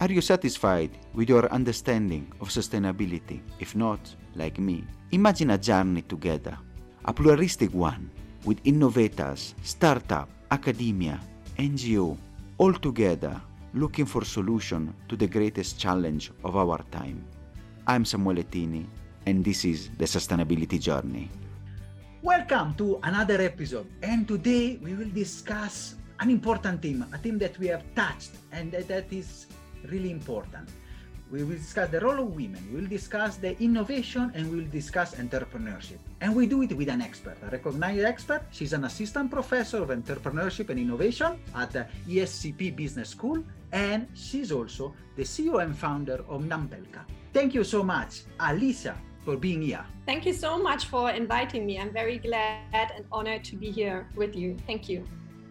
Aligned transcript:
Are 0.00 0.12
you 0.12 0.20
satisfied 0.20 0.94
with 1.12 1.28
your 1.28 1.50
understanding 1.50 2.30
of 2.40 2.50
sustainability? 2.50 3.40
If 3.58 3.74
not, 3.74 3.98
like 4.36 4.56
me, 4.56 4.84
imagine 5.10 5.50
a 5.50 5.58
journey 5.58 6.02
together, 6.02 6.56
a 7.04 7.12
pluralistic 7.12 7.74
one 7.74 8.08
with 8.44 8.60
innovators, 8.62 9.56
startup, 9.64 10.28
academia, 10.52 11.18
NGO, 11.58 12.16
all 12.58 12.74
together 12.74 13.42
looking 13.74 14.06
for 14.06 14.24
solution 14.24 14.94
to 15.08 15.16
the 15.16 15.26
greatest 15.26 15.80
challenge 15.80 16.30
of 16.44 16.54
our 16.54 16.78
time. 16.92 17.24
I'm 17.84 18.04
Samuele 18.04 18.48
Tini, 18.48 18.86
and 19.26 19.44
this 19.44 19.64
is 19.64 19.90
the 19.98 20.04
Sustainability 20.04 20.80
Journey. 20.80 21.28
Welcome 22.22 22.76
to 22.76 23.00
another 23.02 23.42
episode, 23.42 23.90
and 24.00 24.28
today 24.28 24.78
we 24.80 24.94
will 24.94 25.10
discuss 25.10 25.96
an 26.20 26.30
important 26.30 26.82
theme, 26.82 27.04
a 27.12 27.18
theme 27.18 27.38
that 27.38 27.58
we 27.58 27.66
have 27.66 27.82
touched 27.96 28.30
and 28.52 28.70
that 28.70 29.12
is 29.12 29.47
really 29.90 30.10
important. 30.10 30.68
We 31.30 31.44
will 31.44 31.56
discuss 31.58 31.90
the 31.90 32.00
role 32.00 32.20
of 32.20 32.34
women, 32.34 32.66
we 32.72 32.80
will 32.80 32.88
discuss 32.88 33.36
the 33.36 33.60
innovation, 33.62 34.32
and 34.34 34.50
we 34.50 34.60
will 34.60 34.70
discuss 34.70 35.14
entrepreneurship. 35.16 35.98
And 36.22 36.34
we 36.34 36.46
do 36.46 36.62
it 36.62 36.72
with 36.72 36.88
an 36.88 37.02
expert, 37.02 37.36
a 37.42 37.50
recognized 37.50 38.02
expert. 38.02 38.44
She's 38.50 38.72
an 38.72 38.84
assistant 38.84 39.30
professor 39.30 39.82
of 39.82 39.90
entrepreneurship 39.90 40.70
and 40.70 40.78
innovation 40.78 41.38
at 41.54 41.70
the 41.72 41.86
ESCP 42.08 42.74
Business 42.74 43.10
School, 43.10 43.44
and 43.72 44.08
she's 44.14 44.50
also 44.50 44.94
the 45.16 45.22
CEO 45.22 45.62
and 45.62 45.76
founder 45.76 46.24
of 46.28 46.44
Nampelka. 46.44 47.04
Thank 47.34 47.52
you 47.52 47.62
so 47.62 47.82
much, 47.82 48.22
Alisa, 48.40 48.96
for 49.22 49.36
being 49.36 49.60
here. 49.60 49.84
Thank 50.06 50.24
you 50.24 50.32
so 50.32 50.56
much 50.56 50.86
for 50.86 51.10
inviting 51.10 51.66
me. 51.66 51.78
I'm 51.78 51.92
very 51.92 52.16
glad 52.16 52.90
and 52.96 53.04
honored 53.12 53.44
to 53.44 53.56
be 53.56 53.70
here 53.70 54.08
with 54.16 54.34
you. 54.34 54.56
Thank 54.66 54.88
you. 54.88 55.04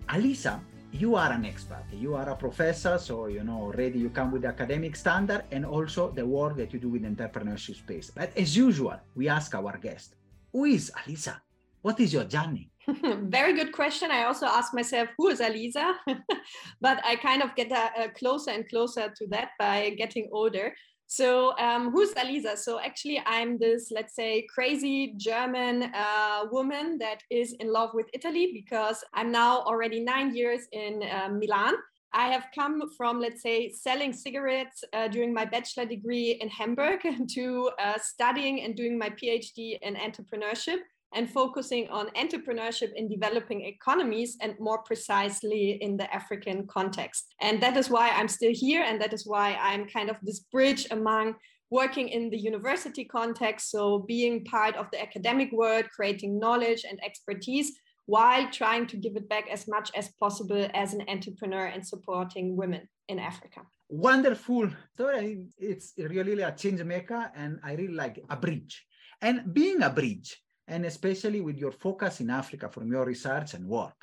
Alisa, 0.09 0.59
you 0.91 1.15
are 1.15 1.31
an 1.31 1.45
expert. 1.45 1.83
You 1.91 2.15
are 2.15 2.29
a 2.29 2.35
professor, 2.35 2.97
so 2.97 3.27
you 3.27 3.43
know 3.43 3.61
already 3.61 3.99
you 3.99 4.09
come 4.09 4.31
with 4.31 4.45
academic 4.45 4.95
standard 4.95 5.43
and 5.51 5.65
also 5.65 6.11
the 6.11 6.25
work 6.25 6.55
that 6.57 6.73
you 6.73 6.79
do 6.79 6.89
with 6.89 7.03
entrepreneurship 7.03 7.75
space. 7.75 8.09
But 8.09 8.35
as 8.37 8.55
usual, 8.55 8.99
we 9.15 9.27
ask 9.27 9.53
our 9.53 9.77
guest, 9.77 10.15
who 10.51 10.65
is 10.65 10.91
Alisa? 10.97 11.39
What 11.81 11.99
is 11.99 12.13
your 12.13 12.23
journey? 12.23 12.71
Very 13.29 13.53
good 13.53 13.73
question. 13.73 14.11
I 14.11 14.23
also 14.23 14.45
ask 14.45 14.73
myself, 14.73 15.09
who 15.17 15.27
is 15.27 15.41
Alisa? 15.41 15.95
but 16.81 17.03
I 17.05 17.17
kind 17.17 17.43
of 17.43 17.53
get 17.55 17.71
uh, 17.71 18.07
closer 18.15 18.51
and 18.51 18.67
closer 18.69 19.11
to 19.15 19.27
that 19.27 19.49
by 19.59 19.91
getting 19.97 20.29
older. 20.31 20.73
So 21.07 21.57
um, 21.57 21.91
who's 21.91 22.13
Alisa? 22.13 22.57
So 22.57 22.79
actually, 22.79 23.23
I'm 23.25 23.57
this, 23.57 23.91
let's 23.91 24.13
say, 24.13 24.45
crazy 24.53 25.13
German 25.15 25.83
uh, 25.95 26.45
woman 26.51 26.97
that 26.99 27.23
is 27.31 27.53
in 27.53 27.71
love 27.71 27.91
with 27.93 28.07
Italy 28.13 28.51
because 28.53 29.03
I'm 29.13 29.31
now 29.31 29.61
already 29.61 30.01
nine 30.01 30.35
years 30.35 30.67
in 30.73 31.01
uh, 31.03 31.29
Milan. 31.29 31.75
I 32.13 32.27
have 32.27 32.47
come 32.53 32.81
from, 32.97 33.21
let's 33.21 33.41
say, 33.41 33.69
selling 33.69 34.11
cigarettes 34.11 34.83
uh, 34.91 35.07
during 35.07 35.33
my 35.33 35.45
bachelor 35.45 35.85
degree 35.85 36.31
in 36.41 36.49
Hamburg 36.49 36.99
to 37.35 37.71
uh, 37.79 37.97
studying 38.01 38.61
and 38.61 38.75
doing 38.75 38.97
my 38.97 39.09
PhD 39.09 39.77
in 39.81 39.95
entrepreneurship 39.95 40.79
and 41.13 41.29
focusing 41.29 41.87
on 41.89 42.09
entrepreneurship 42.09 42.91
in 42.95 43.07
developing 43.07 43.65
economies 43.65 44.37
and 44.41 44.55
more 44.59 44.79
precisely 44.79 45.77
in 45.81 45.97
the 45.97 46.13
African 46.13 46.67
context. 46.67 47.33
And 47.41 47.61
that 47.61 47.77
is 47.77 47.89
why 47.89 48.09
I'm 48.09 48.27
still 48.27 48.53
here. 48.53 48.83
And 48.83 49.01
that 49.01 49.13
is 49.13 49.25
why 49.25 49.57
I'm 49.61 49.87
kind 49.87 50.09
of 50.09 50.17
this 50.21 50.39
bridge 50.39 50.87
among 50.91 51.35
working 51.69 52.07
in 52.09 52.29
the 52.29 52.37
university 52.37 53.03
context, 53.03 53.71
so 53.71 53.99
being 53.99 54.45
part 54.45 54.75
of 54.75 54.89
the 54.91 55.01
academic 55.01 55.51
world, 55.51 55.85
creating 55.93 56.39
knowledge 56.39 56.85
and 56.89 56.99
expertise, 57.03 57.73
while 58.05 58.49
trying 58.51 58.87
to 58.87 58.95
give 58.95 59.17
it 59.17 59.27
back 59.27 59.45
as 59.51 59.67
much 59.67 59.91
as 59.93 60.09
possible 60.17 60.67
as 60.73 60.93
an 60.93 61.03
entrepreneur 61.09 61.65
and 61.65 61.85
supporting 61.85 62.55
women 62.55 62.87
in 63.09 63.19
Africa. 63.19 63.61
Wonderful 63.89 64.69
story. 64.93 65.43
It's 65.57 65.93
really 65.97 66.41
a 66.41 66.53
change 66.53 66.81
maker, 66.83 67.29
and 67.35 67.59
I 67.63 67.73
really 67.73 67.93
like 67.93 68.23
a 68.29 68.37
bridge. 68.37 68.85
And 69.21 69.53
being 69.53 69.81
a 69.83 69.89
bridge, 69.89 70.41
and 70.67 70.85
especially 70.85 71.41
with 71.41 71.57
your 71.57 71.71
focus 71.71 72.19
in 72.19 72.29
Africa 72.29 72.69
from 72.69 72.91
your 72.91 73.05
research 73.05 73.53
and 73.53 73.67
work. 73.67 73.95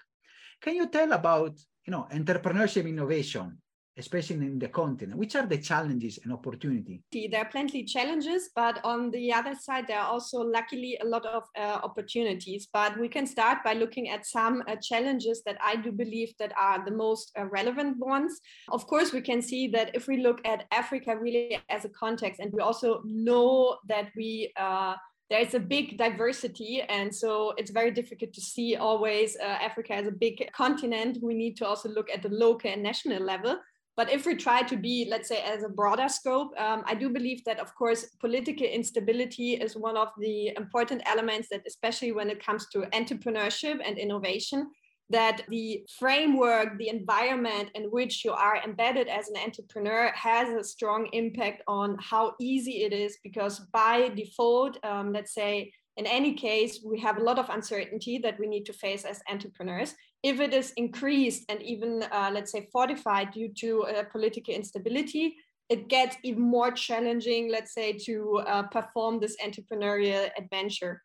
Can 0.61 0.77
you 0.77 0.89
tell 0.89 1.13
about 1.13 1.59
you 1.87 1.91
know 1.91 2.07
entrepreneurship 2.13 2.89
innovation 2.89 3.59
especially 3.97 4.47
in 4.47 4.59
the 4.59 4.69
continent? 4.69 5.19
Which 5.19 5.37
are 5.37 5.47
the 5.47 5.59
challenges 5.59 6.19
and 6.23 6.33
opportunity? 6.33 7.03
There 7.13 7.41
are 7.41 7.49
plenty 7.49 7.83
of 7.83 7.87
challenges 7.87 8.51
but 8.55 8.81
on 8.85 9.11
the 9.11 9.33
other 9.33 9.55
side 9.55 9.87
there 9.87 10.01
are 10.01 10.11
also 10.11 10.39
luckily 10.41 10.99
a 11.01 11.05
lot 11.05 11.25
of 11.27 11.45
uh, 11.57 11.81
opportunities. 11.83 12.69
But 12.73 12.99
we 12.99 13.09
can 13.09 13.27
start 13.27 13.59
by 13.65 13.75
looking 13.75 14.09
at 14.09 14.27
some 14.27 14.63
uh, 14.67 14.77
challenges 14.83 15.43
that 15.47 15.59
i 15.63 15.77
do 15.77 15.93
believe 15.93 16.35
that 16.39 16.53
are 16.59 16.85
the 16.85 16.91
most 16.91 17.33
uh, 17.39 17.45
relevant 17.47 17.99
ones. 17.99 18.41
Of 18.69 18.87
course 18.87 19.13
we 19.13 19.21
can 19.21 19.41
see 19.41 19.69
that 19.69 19.95
if 19.95 20.09
we 20.09 20.17
look 20.19 20.41
at 20.45 20.67
africa 20.71 21.17
really 21.17 21.59
as 21.69 21.85
a 21.85 21.89
context 21.89 22.41
and 22.41 22.53
we 22.53 22.61
also 22.61 23.03
know 23.05 23.79
that 23.89 24.11
we 24.17 24.53
uh, 24.57 24.95
there's 25.31 25.55
a 25.55 25.61
big 25.61 25.97
diversity 25.97 26.83
and 26.83 27.15
so 27.15 27.55
it's 27.57 27.71
very 27.71 27.91
difficult 27.91 28.33
to 28.33 28.41
see 28.41 28.77
always 28.77 29.37
uh, 29.41 29.45
africa 29.45 29.95
as 29.95 30.07
a 30.07 30.13
big 30.13 30.51
continent. 30.53 31.19
We 31.23 31.35
need 31.35 31.57
to 31.59 31.67
also 31.67 31.89
look 31.89 32.09
at 32.11 32.23
the 32.23 32.29
local 32.29 32.71
and 32.71 32.83
national 32.83 33.23
level. 33.23 33.57
But 33.97 34.11
if 34.11 34.27
we 34.27 34.35
try 34.35 34.63
to 34.63 34.77
be 34.77 35.07
let's 35.09 35.29
say 35.29 35.41
as 35.43 35.63
a 35.63 35.69
broader 35.69 36.09
scope 36.09 36.53
um, 36.59 36.83
i 36.87 36.95
do 36.95 37.09
believe 37.09 37.45
that 37.45 37.61
of 37.61 37.75
course 37.75 38.05
political 38.21 38.67
instability 38.67 39.55
is 39.55 39.77
one 39.77 39.97
of 39.97 40.09
the 40.19 40.49
important 40.57 41.01
elements 41.07 41.49
that 41.51 41.63
especially 41.67 42.13
when 42.13 42.29
it 42.29 42.45
comes 42.45 42.67
to 42.71 42.79
entrepreneurship 42.93 43.79
and 43.87 43.97
innovation 43.97 44.69
that 45.15 45.43
the 45.49 45.87
framework, 46.01 46.77
the 46.77 46.89
environment 46.89 47.71
in 47.77 47.85
which 47.97 48.25
you 48.25 48.33
are 48.33 48.57
embedded 48.65 49.07
as 49.07 49.29
an 49.29 49.37
entrepreneur 49.37 50.11
has 50.13 50.49
a 50.49 50.65
strong 50.65 51.09
impact 51.13 51.63
on 51.69 51.97
how 52.01 52.35
easy 52.41 52.83
it 52.83 52.93
is 52.93 53.19
because 53.23 53.61
by 53.73 54.09
default, 54.17 54.77
um, 54.85 55.13
let's 55.13 55.33
say, 55.33 55.73
in 55.97 56.07
any 56.07 56.35
case, 56.35 56.81
we 56.85 56.99
have 56.99 57.19
a 57.19 57.23
lot 57.23 57.39
of 57.39 57.49
uncertainty 57.49 58.19
that 58.25 58.41
we 58.41 58.49
need 58.49 58.67
to 58.67 58.73
face 58.73 59.05
as 59.05 59.23
entrepreneurs. 59.31 59.95
If 60.25 60.41
it 60.41 60.53
is 60.53 60.73
increased 60.77 61.45
and 61.49 61.63
even, 61.63 62.03
uh, 62.11 62.31
let's 62.35 62.51
say, 62.51 62.69
fortified 62.73 63.31
due 63.31 63.51
to 63.61 63.85
uh, 63.85 64.03
political 64.11 64.53
instability, 64.53 65.37
it 65.69 65.89
gets 65.89 66.17
even 66.25 66.43
more 66.43 66.73
challenging, 66.73 67.53
let's 67.53 67.73
say, 67.73 67.93
to 68.07 68.43
uh, 68.49 68.65
perform 68.65 69.21
this 69.21 69.37
entrepreneurial 69.47 70.29
adventure. 70.37 71.03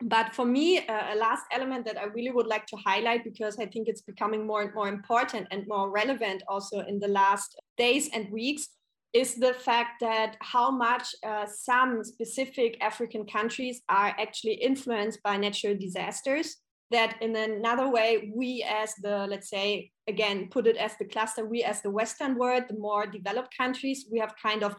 But 0.00 0.32
for 0.32 0.44
me, 0.44 0.78
uh, 0.78 1.14
a 1.14 1.16
last 1.16 1.44
element 1.52 1.84
that 1.86 1.98
I 1.98 2.04
really 2.04 2.30
would 2.30 2.46
like 2.46 2.66
to 2.66 2.76
highlight 2.76 3.24
because 3.24 3.58
I 3.58 3.66
think 3.66 3.88
it's 3.88 4.02
becoming 4.02 4.46
more 4.46 4.62
and 4.62 4.72
more 4.72 4.88
important 4.88 5.48
and 5.50 5.66
more 5.66 5.90
relevant 5.90 6.42
also 6.46 6.80
in 6.80 7.00
the 7.00 7.08
last 7.08 7.56
days 7.76 8.08
and 8.14 8.30
weeks 8.30 8.68
is 9.12 9.34
the 9.34 9.54
fact 9.54 10.00
that 10.00 10.36
how 10.40 10.70
much 10.70 11.14
uh, 11.26 11.46
some 11.46 12.04
specific 12.04 12.76
African 12.80 13.26
countries 13.26 13.82
are 13.88 14.14
actually 14.18 14.54
influenced 14.54 15.22
by 15.22 15.36
natural 15.36 15.74
disasters. 15.76 16.56
That 16.90 17.16
in 17.20 17.36
another 17.36 17.90
way, 17.90 18.32
we 18.34 18.64
as 18.66 18.94
the, 19.02 19.26
let's 19.28 19.50
say, 19.50 19.90
again, 20.06 20.48
put 20.50 20.66
it 20.66 20.76
as 20.76 20.96
the 20.96 21.04
cluster, 21.04 21.44
we 21.44 21.62
as 21.62 21.82
the 21.82 21.90
Western 21.90 22.38
world, 22.38 22.64
the 22.68 22.78
more 22.78 23.06
developed 23.06 23.54
countries, 23.54 24.06
we 24.10 24.18
have 24.20 24.34
kind 24.42 24.62
of 24.62 24.74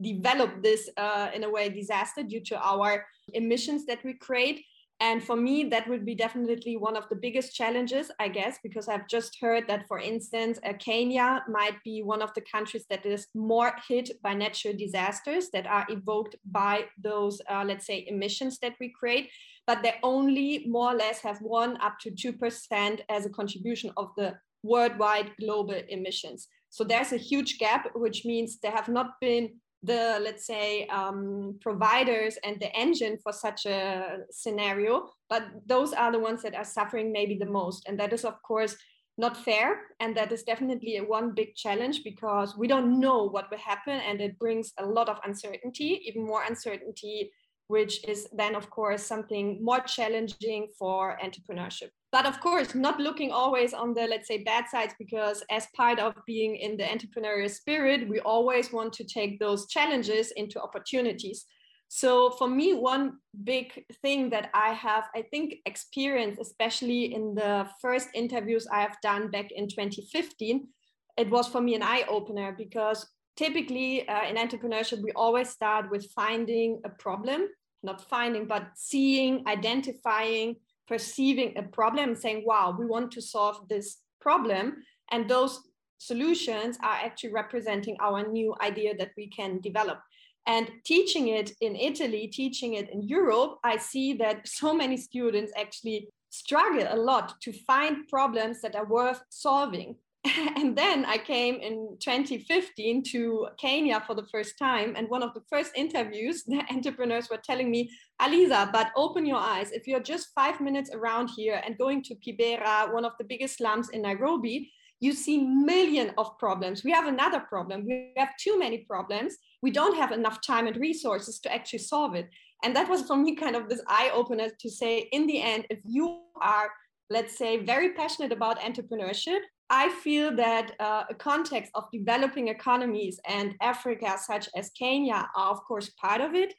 develop 0.00 0.62
this 0.62 0.88
uh, 0.96 1.28
in 1.34 1.44
a 1.44 1.50
way 1.50 1.68
disaster 1.68 2.22
due 2.22 2.40
to 2.40 2.58
our 2.60 3.04
emissions 3.32 3.86
that 3.86 4.02
we 4.04 4.14
create. 4.14 4.64
And 5.00 5.24
for 5.24 5.36
me 5.36 5.64
that 5.64 5.88
would 5.88 6.04
be 6.04 6.14
definitely 6.14 6.76
one 6.76 6.94
of 6.94 7.08
the 7.08 7.16
biggest 7.16 7.54
challenges 7.54 8.10
i 8.20 8.28
guess 8.28 8.58
because 8.62 8.86
i've 8.86 9.08
just 9.08 9.38
heard 9.40 9.66
that 9.66 9.88
for 9.88 9.98
instance 9.98 10.58
uh, 10.62 10.74
kenya 10.74 11.42
might 11.48 11.82
be 11.84 12.02
one 12.02 12.20
of 12.20 12.34
the 12.34 12.42
countries 12.42 12.84
that 12.90 13.06
is 13.06 13.26
more 13.34 13.72
hit 13.88 14.10
by 14.22 14.34
natural 14.34 14.74
disasters 14.76 15.48
that 15.54 15.66
are 15.66 15.86
evoked 15.88 16.36
by 16.44 16.84
those 17.02 17.40
uh, 17.48 17.64
let's 17.66 17.86
say 17.86 18.04
emissions 18.08 18.58
that 18.58 18.74
we 18.80 18.90
create. 18.90 19.30
But 19.66 19.82
they 19.82 19.94
only 20.02 20.66
more 20.68 20.92
or 20.92 20.96
less 20.96 21.20
have 21.20 21.38
one 21.38 21.76
up 21.80 21.98
to 22.00 22.10
2% 22.10 23.00
as 23.08 23.26
a 23.26 23.30
contribution 23.30 23.92
of 23.96 24.08
the 24.16 24.34
worldwide 24.62 25.32
global 25.38 25.80
emissions. 25.88 26.48
So 26.70 26.84
there's 26.84 27.12
a 27.12 27.16
huge 27.16 27.58
gap 27.58 27.90
which 27.94 28.24
means 28.24 28.58
there 28.58 28.72
have 28.72 28.88
not 28.88 29.20
been 29.20 29.60
the 29.82 30.18
let's 30.20 30.46
say 30.46 30.86
um, 30.88 31.58
providers 31.60 32.38
and 32.44 32.60
the 32.60 32.70
engine 32.76 33.16
for 33.22 33.32
such 33.32 33.64
a 33.64 34.18
scenario 34.30 35.08
but 35.30 35.44
those 35.64 35.92
are 35.92 36.10
the 36.10 36.18
ones 36.18 36.42
that 36.42 36.56
are 36.56 36.64
suffering 36.64 37.12
maybe 37.12 37.36
the 37.36 37.46
most. 37.46 37.88
And 37.88 37.98
that 38.00 38.12
is 38.12 38.24
of 38.24 38.42
course 38.42 38.76
not 39.16 39.36
fair. 39.36 39.82
And 40.00 40.16
that 40.16 40.32
is 40.32 40.42
definitely 40.42 40.96
a 40.96 41.04
one 41.04 41.32
big 41.34 41.54
challenge 41.54 42.02
because 42.02 42.56
we 42.56 42.66
don't 42.66 42.98
know 42.98 43.24
what 43.24 43.50
will 43.50 43.58
happen 43.58 44.00
and 44.00 44.20
it 44.20 44.38
brings 44.38 44.72
a 44.78 44.84
lot 44.84 45.08
of 45.08 45.18
uncertainty 45.24 46.00
even 46.04 46.26
more 46.26 46.42
uncertainty 46.42 47.30
which 47.70 47.94
is 48.12 48.28
then 48.32 48.54
of 48.56 48.68
course 48.68 49.02
something 49.06 49.46
more 49.62 49.80
challenging 49.80 50.66
for 50.78 51.16
entrepreneurship. 51.24 51.90
But 52.10 52.26
of 52.26 52.40
course 52.40 52.74
not 52.74 52.98
looking 52.98 53.30
always 53.30 53.72
on 53.72 53.94
the 53.94 54.06
let's 54.12 54.28
say 54.28 54.38
bad 54.42 54.64
sides 54.68 54.94
because 54.98 55.44
as 55.50 55.68
part 55.76 55.98
of 56.00 56.14
being 56.26 56.56
in 56.56 56.76
the 56.76 56.88
entrepreneurial 56.94 57.50
spirit 57.50 58.08
we 58.08 58.18
always 58.20 58.72
want 58.72 58.92
to 58.94 59.04
take 59.04 59.38
those 59.38 59.68
challenges 59.68 60.32
into 60.32 60.60
opportunities. 60.60 61.44
So 61.88 62.30
for 62.30 62.48
me 62.48 62.74
one 62.74 63.04
big 63.52 63.66
thing 64.02 64.30
that 64.30 64.50
i 64.54 64.70
have 64.86 65.04
i 65.18 65.22
think 65.30 65.46
experienced 65.66 66.40
especially 66.40 67.02
in 67.16 67.34
the 67.34 67.52
first 67.82 68.08
interviews 68.14 68.64
i 68.72 68.80
have 68.86 68.96
done 69.02 69.30
back 69.30 69.48
in 69.50 69.64
2015 69.66 70.68
it 71.16 71.28
was 71.30 71.48
for 71.48 71.60
me 71.60 71.74
an 71.74 71.82
eye 71.82 72.04
opener 72.08 72.54
because 72.56 73.06
typically 73.40 74.06
uh, 74.08 74.28
in 74.28 74.36
entrepreneurship, 74.36 75.02
we 75.02 75.12
always 75.12 75.48
start 75.48 75.90
with 75.90 76.10
finding 76.12 76.80
a 76.84 76.90
problem, 76.90 77.48
not 77.82 78.08
finding, 78.08 78.46
but 78.46 78.68
seeing, 78.74 79.42
identifying, 79.46 80.56
perceiving 80.86 81.56
a 81.56 81.62
problem, 81.62 82.14
saying, 82.14 82.42
wow, 82.44 82.74
we 82.76 82.84
want 82.86 83.12
to 83.12 83.22
solve 83.22 83.68
this 83.68 83.98
problem. 84.20 84.76
And 85.10 85.28
those 85.28 85.60
solutions 85.98 86.78
are 86.82 86.98
actually 87.04 87.32
representing 87.32 87.96
our 88.00 88.26
new 88.26 88.54
idea 88.60 88.96
that 88.96 89.12
we 89.16 89.28
can 89.28 89.60
develop. 89.60 90.00
And 90.46 90.70
teaching 90.84 91.28
it 91.28 91.52
in 91.60 91.76
Italy, 91.76 92.26
teaching 92.26 92.74
it 92.74 92.90
in 92.90 93.02
Europe, 93.02 93.58
I 93.62 93.76
see 93.76 94.14
that 94.14 94.48
so 94.60 94.74
many 94.74 94.96
students 94.96 95.52
actually 95.56 96.08
struggle 96.30 96.86
a 96.88 96.96
lot 96.96 97.40
to 97.42 97.52
find 97.52 98.08
problems 98.08 98.60
that 98.62 98.76
are 98.76 98.86
worth 98.86 99.22
solving. 99.30 99.96
and 100.56 100.76
then 100.76 101.06
I 101.06 101.16
came 101.16 101.56
in 101.56 101.96
2015 101.98 103.02
to 103.12 103.48
Kenya 103.58 104.02
for 104.06 104.14
the 104.14 104.26
first 104.30 104.58
time. 104.58 104.94
And 104.96 105.08
one 105.08 105.22
of 105.22 105.32
the 105.32 105.40
first 105.48 105.72
interviews, 105.74 106.44
the 106.46 106.62
entrepreneurs 106.70 107.30
were 107.30 107.40
telling 107.42 107.70
me, 107.70 107.90
Alisa, 108.20 108.70
but 108.70 108.92
open 108.96 109.24
your 109.24 109.38
eyes. 109.38 109.70
If 109.72 109.86
you're 109.86 110.00
just 110.00 110.28
five 110.34 110.60
minutes 110.60 110.90
around 110.92 111.30
here 111.36 111.62
and 111.64 111.78
going 111.78 112.02
to 112.04 112.14
Kibera, 112.16 112.92
one 112.92 113.04
of 113.04 113.12
the 113.18 113.24
biggest 113.24 113.58
slums 113.58 113.88
in 113.90 114.02
Nairobi, 114.02 114.70
you 115.00 115.14
see 115.14 115.38
million 115.38 116.12
of 116.18 116.38
problems. 116.38 116.84
We 116.84 116.90
have 116.90 117.06
another 117.06 117.40
problem. 117.40 117.86
We 117.86 118.12
have 118.18 118.36
too 118.38 118.58
many 118.58 118.78
problems. 118.78 119.36
We 119.62 119.70
don't 119.70 119.96
have 119.96 120.12
enough 120.12 120.42
time 120.46 120.66
and 120.66 120.76
resources 120.76 121.40
to 121.40 121.52
actually 121.52 121.78
solve 121.78 122.14
it. 122.14 122.28
And 122.62 122.76
that 122.76 122.90
was 122.90 123.02
for 123.02 123.16
me 123.16 123.34
kind 123.42 123.56
of 123.56 123.70
this 123.70 123.80
eye 123.88 124.10
opener 124.12 124.48
to 124.60 124.70
say, 124.70 125.08
in 125.12 125.26
the 125.26 125.40
end, 125.40 125.66
if 125.70 125.78
you 125.86 126.20
are, 126.42 126.70
let's 127.08 127.38
say, 127.38 127.64
very 127.64 127.94
passionate 127.94 128.32
about 128.32 128.60
entrepreneurship, 128.60 129.40
I 129.70 129.88
feel 129.88 130.34
that 130.34 130.72
uh, 130.80 131.04
a 131.08 131.14
context 131.14 131.70
of 131.76 131.84
developing 131.92 132.48
economies 132.48 133.20
and 133.26 133.54
Africa, 133.60 134.18
such 134.18 134.48
as 134.56 134.70
Kenya, 134.70 135.28
are 135.36 135.50
of 135.50 135.62
course 135.62 135.90
part 135.90 136.20
of 136.20 136.34
it. 136.34 136.54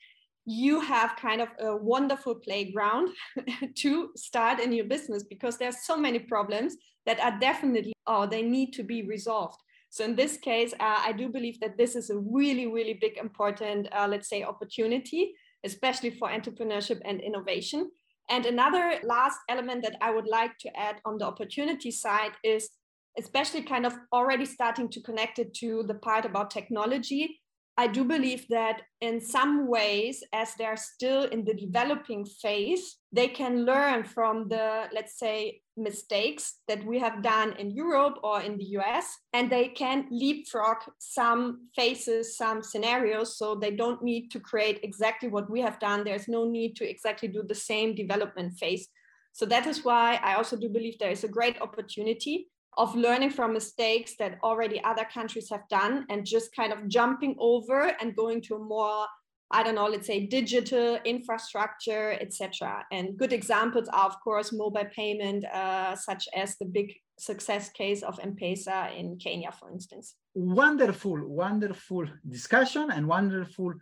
You 0.45 0.79
have 0.79 1.17
kind 1.17 1.41
of 1.41 1.49
a 1.59 1.75
wonderful 1.75 2.35
playground 2.35 3.09
to 3.75 4.11
start 4.15 4.61
a 4.61 4.65
new 4.65 4.85
business 4.85 5.23
because 5.23 5.57
there's 5.57 5.83
so 5.83 5.97
many 5.97 6.19
problems 6.19 6.77
that 7.05 7.19
are 7.19 7.37
definitely 7.39 7.93
or 8.07 8.27
they 8.27 8.41
need 8.41 8.71
to 8.73 8.83
be 8.83 9.03
resolved. 9.03 9.57
So 9.89 10.05
in 10.05 10.15
this 10.15 10.37
case, 10.37 10.73
uh, 10.79 11.01
I 11.05 11.11
do 11.11 11.27
believe 11.27 11.59
that 11.59 11.77
this 11.77 11.97
is 11.97 12.09
a 12.09 12.17
really, 12.17 12.65
really 12.67 12.93
big, 12.93 13.17
important, 13.17 13.89
uh, 13.91 14.07
let's 14.09 14.29
say, 14.29 14.41
opportunity, 14.43 15.33
especially 15.65 16.11
for 16.11 16.29
entrepreneurship 16.29 17.01
and 17.03 17.19
innovation. 17.19 17.91
And 18.29 18.45
another 18.45 18.99
last 19.03 19.37
element 19.49 19.83
that 19.83 19.97
I 19.99 20.11
would 20.11 20.27
like 20.27 20.57
to 20.59 20.69
add 20.79 21.01
on 21.03 21.17
the 21.17 21.25
opportunity 21.25 21.91
side 21.91 22.31
is 22.43 22.69
especially 23.17 23.61
kind 23.61 23.85
of 23.85 23.93
already 24.13 24.45
starting 24.45 24.89
to 24.89 25.01
connect 25.01 25.39
it 25.39 25.53
to 25.53 25.83
the 25.83 25.95
part 25.95 26.25
about 26.25 26.51
technology 26.51 27.41
I 27.77 27.87
do 27.87 28.03
believe 28.03 28.47
that 28.49 28.81
in 28.99 29.21
some 29.21 29.67
ways, 29.67 30.23
as 30.33 30.53
they're 30.55 30.77
still 30.77 31.23
in 31.23 31.45
the 31.45 31.53
developing 31.53 32.25
phase, 32.25 32.97
they 33.11 33.29
can 33.29 33.65
learn 33.65 34.03
from 34.03 34.49
the, 34.49 34.87
let's 34.93 35.17
say, 35.17 35.61
mistakes 35.77 36.59
that 36.67 36.85
we 36.85 36.99
have 36.99 37.23
done 37.23 37.53
in 37.53 37.71
Europe 37.71 38.19
or 38.23 38.41
in 38.41 38.57
the 38.57 38.65
US, 38.77 39.17
and 39.31 39.49
they 39.49 39.69
can 39.69 40.07
leapfrog 40.11 40.77
some 40.99 41.69
phases, 41.75 42.37
some 42.37 42.61
scenarios, 42.61 43.37
so 43.37 43.55
they 43.55 43.71
don't 43.71 44.03
need 44.03 44.29
to 44.31 44.39
create 44.39 44.79
exactly 44.83 45.29
what 45.29 45.49
we 45.49 45.61
have 45.61 45.79
done. 45.79 46.03
There's 46.03 46.27
no 46.27 46.47
need 46.47 46.75
to 46.75 46.87
exactly 46.87 47.29
do 47.29 47.41
the 47.41 47.55
same 47.55 47.95
development 47.95 48.59
phase. 48.59 48.89
So 49.31 49.45
that 49.45 49.65
is 49.65 49.85
why 49.85 50.19
I 50.21 50.35
also 50.35 50.57
do 50.57 50.67
believe 50.67 50.99
there 50.99 51.09
is 51.09 51.23
a 51.23 51.35
great 51.39 51.59
opportunity 51.61 52.50
of 52.77 52.95
learning 52.95 53.29
from 53.29 53.53
mistakes 53.53 54.15
that 54.17 54.39
already 54.43 54.81
other 54.83 55.05
countries 55.13 55.49
have 55.49 55.67
done 55.69 56.05
and 56.09 56.25
just 56.25 56.55
kind 56.55 56.71
of 56.71 56.87
jumping 56.87 57.35
over 57.39 57.95
and 57.99 58.15
going 58.15 58.41
to 58.41 58.55
a 58.55 58.59
more 58.59 59.05
i 59.51 59.61
don't 59.61 59.75
know 59.75 59.87
let's 59.87 60.07
say 60.07 60.25
digital 60.25 60.97
infrastructure 61.03 62.13
etc 62.21 62.85
and 62.91 63.17
good 63.17 63.33
examples 63.33 63.89
are 63.89 64.05
of 64.05 64.15
course 64.23 64.53
mobile 64.53 64.87
payment 64.95 65.43
uh, 65.45 65.95
such 65.95 66.29
as 66.35 66.57
the 66.57 66.65
big 66.65 66.93
success 67.19 67.69
case 67.69 68.01
of 68.01 68.19
m-pesa 68.21 68.97
in 68.97 69.15
kenya 69.17 69.51
for 69.51 69.69
instance. 69.71 70.15
Wonderful 70.33 71.27
wonderful 71.27 72.05
discussion 72.27 72.89
and 72.91 73.07
wonderful 73.07 73.73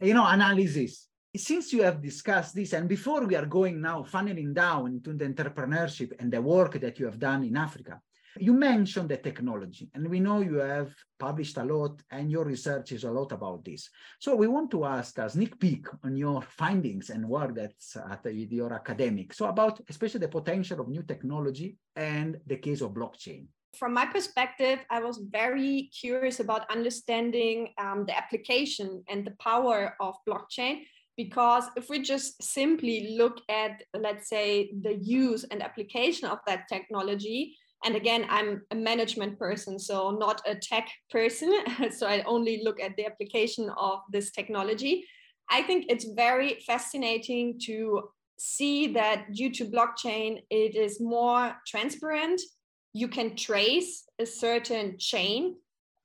you 0.00 0.14
know 0.14 0.26
analysis. 0.26 1.08
Since 1.36 1.72
you 1.74 1.82
have 1.82 2.00
discussed 2.00 2.54
this 2.54 2.72
and 2.72 2.88
before 2.88 3.26
we 3.26 3.36
are 3.36 3.44
going 3.44 3.80
now 3.80 4.02
funneling 4.02 4.54
down 4.54 4.86
into 4.86 5.12
the 5.12 5.26
entrepreneurship 5.26 6.12
and 6.18 6.32
the 6.32 6.40
work 6.40 6.80
that 6.80 6.98
you 6.98 7.04
have 7.04 7.18
done 7.18 7.44
in 7.44 7.56
africa 7.56 8.00
you 8.40 8.52
mentioned 8.52 9.08
the 9.08 9.16
technology, 9.16 9.90
and 9.94 10.08
we 10.08 10.20
know 10.20 10.40
you 10.40 10.56
have 10.56 10.94
published 11.18 11.56
a 11.56 11.64
lot, 11.64 12.02
and 12.10 12.30
your 12.30 12.44
research 12.44 12.92
is 12.92 13.04
a 13.04 13.10
lot 13.10 13.32
about 13.32 13.64
this. 13.64 13.88
So 14.18 14.34
we 14.34 14.46
want 14.46 14.70
to 14.72 14.84
ask 14.84 15.18
a 15.18 15.28
sneak 15.28 15.58
peek 15.58 15.86
on 16.04 16.16
your 16.16 16.42
findings 16.58 17.10
and 17.10 17.28
work 17.28 17.54
that's 17.54 17.96
at 17.96 18.24
your 18.34 18.72
academic. 18.72 19.32
So 19.32 19.46
about 19.46 19.80
especially 19.88 20.20
the 20.20 20.28
potential 20.28 20.80
of 20.80 20.88
new 20.88 21.02
technology 21.02 21.76
and 21.96 22.38
the 22.46 22.56
case 22.56 22.80
of 22.80 22.92
blockchain. 22.92 23.46
From 23.76 23.92
my 23.92 24.06
perspective, 24.06 24.78
I 24.90 25.00
was 25.00 25.18
very 25.18 25.90
curious 26.00 26.40
about 26.40 26.70
understanding 26.70 27.68
um, 27.78 28.06
the 28.06 28.16
application 28.16 29.04
and 29.08 29.26
the 29.26 29.36
power 29.38 29.94
of 30.00 30.14
blockchain 30.26 30.84
because 31.18 31.64
if 31.76 31.90
we 31.90 32.00
just 32.00 32.40
simply 32.42 33.16
look 33.18 33.40
at 33.50 33.82
let's 33.92 34.28
say 34.28 34.70
the 34.82 34.94
use 34.94 35.44
and 35.50 35.62
application 35.62 36.28
of 36.28 36.38
that 36.46 36.68
technology 36.68 37.56
and 37.84 37.94
again 37.94 38.26
i'm 38.28 38.62
a 38.70 38.74
management 38.74 39.38
person 39.38 39.78
so 39.78 40.10
not 40.10 40.42
a 40.46 40.54
tech 40.54 40.88
person. 41.10 41.52
So 41.90 42.06
i 42.06 42.22
only 42.22 42.62
look 42.64 42.80
at 42.80 42.96
the 42.96 43.06
application 43.06 43.70
of 43.70 44.00
this 44.12 44.30
technology. 44.30 45.04
I 45.50 45.62
think 45.62 45.86
it's 45.88 46.04
very 46.04 46.60
fascinating 46.66 47.58
to 47.64 48.10
see 48.38 48.92
that 48.92 49.32
due 49.32 49.50
to 49.52 49.64
blockchain 49.64 50.42
it 50.50 50.76
is 50.76 51.00
more 51.00 51.56
transparent. 51.66 52.40
You 52.92 53.08
can 53.08 53.36
trace 53.36 54.04
a 54.18 54.26
certain 54.26 54.98
chain 54.98 55.56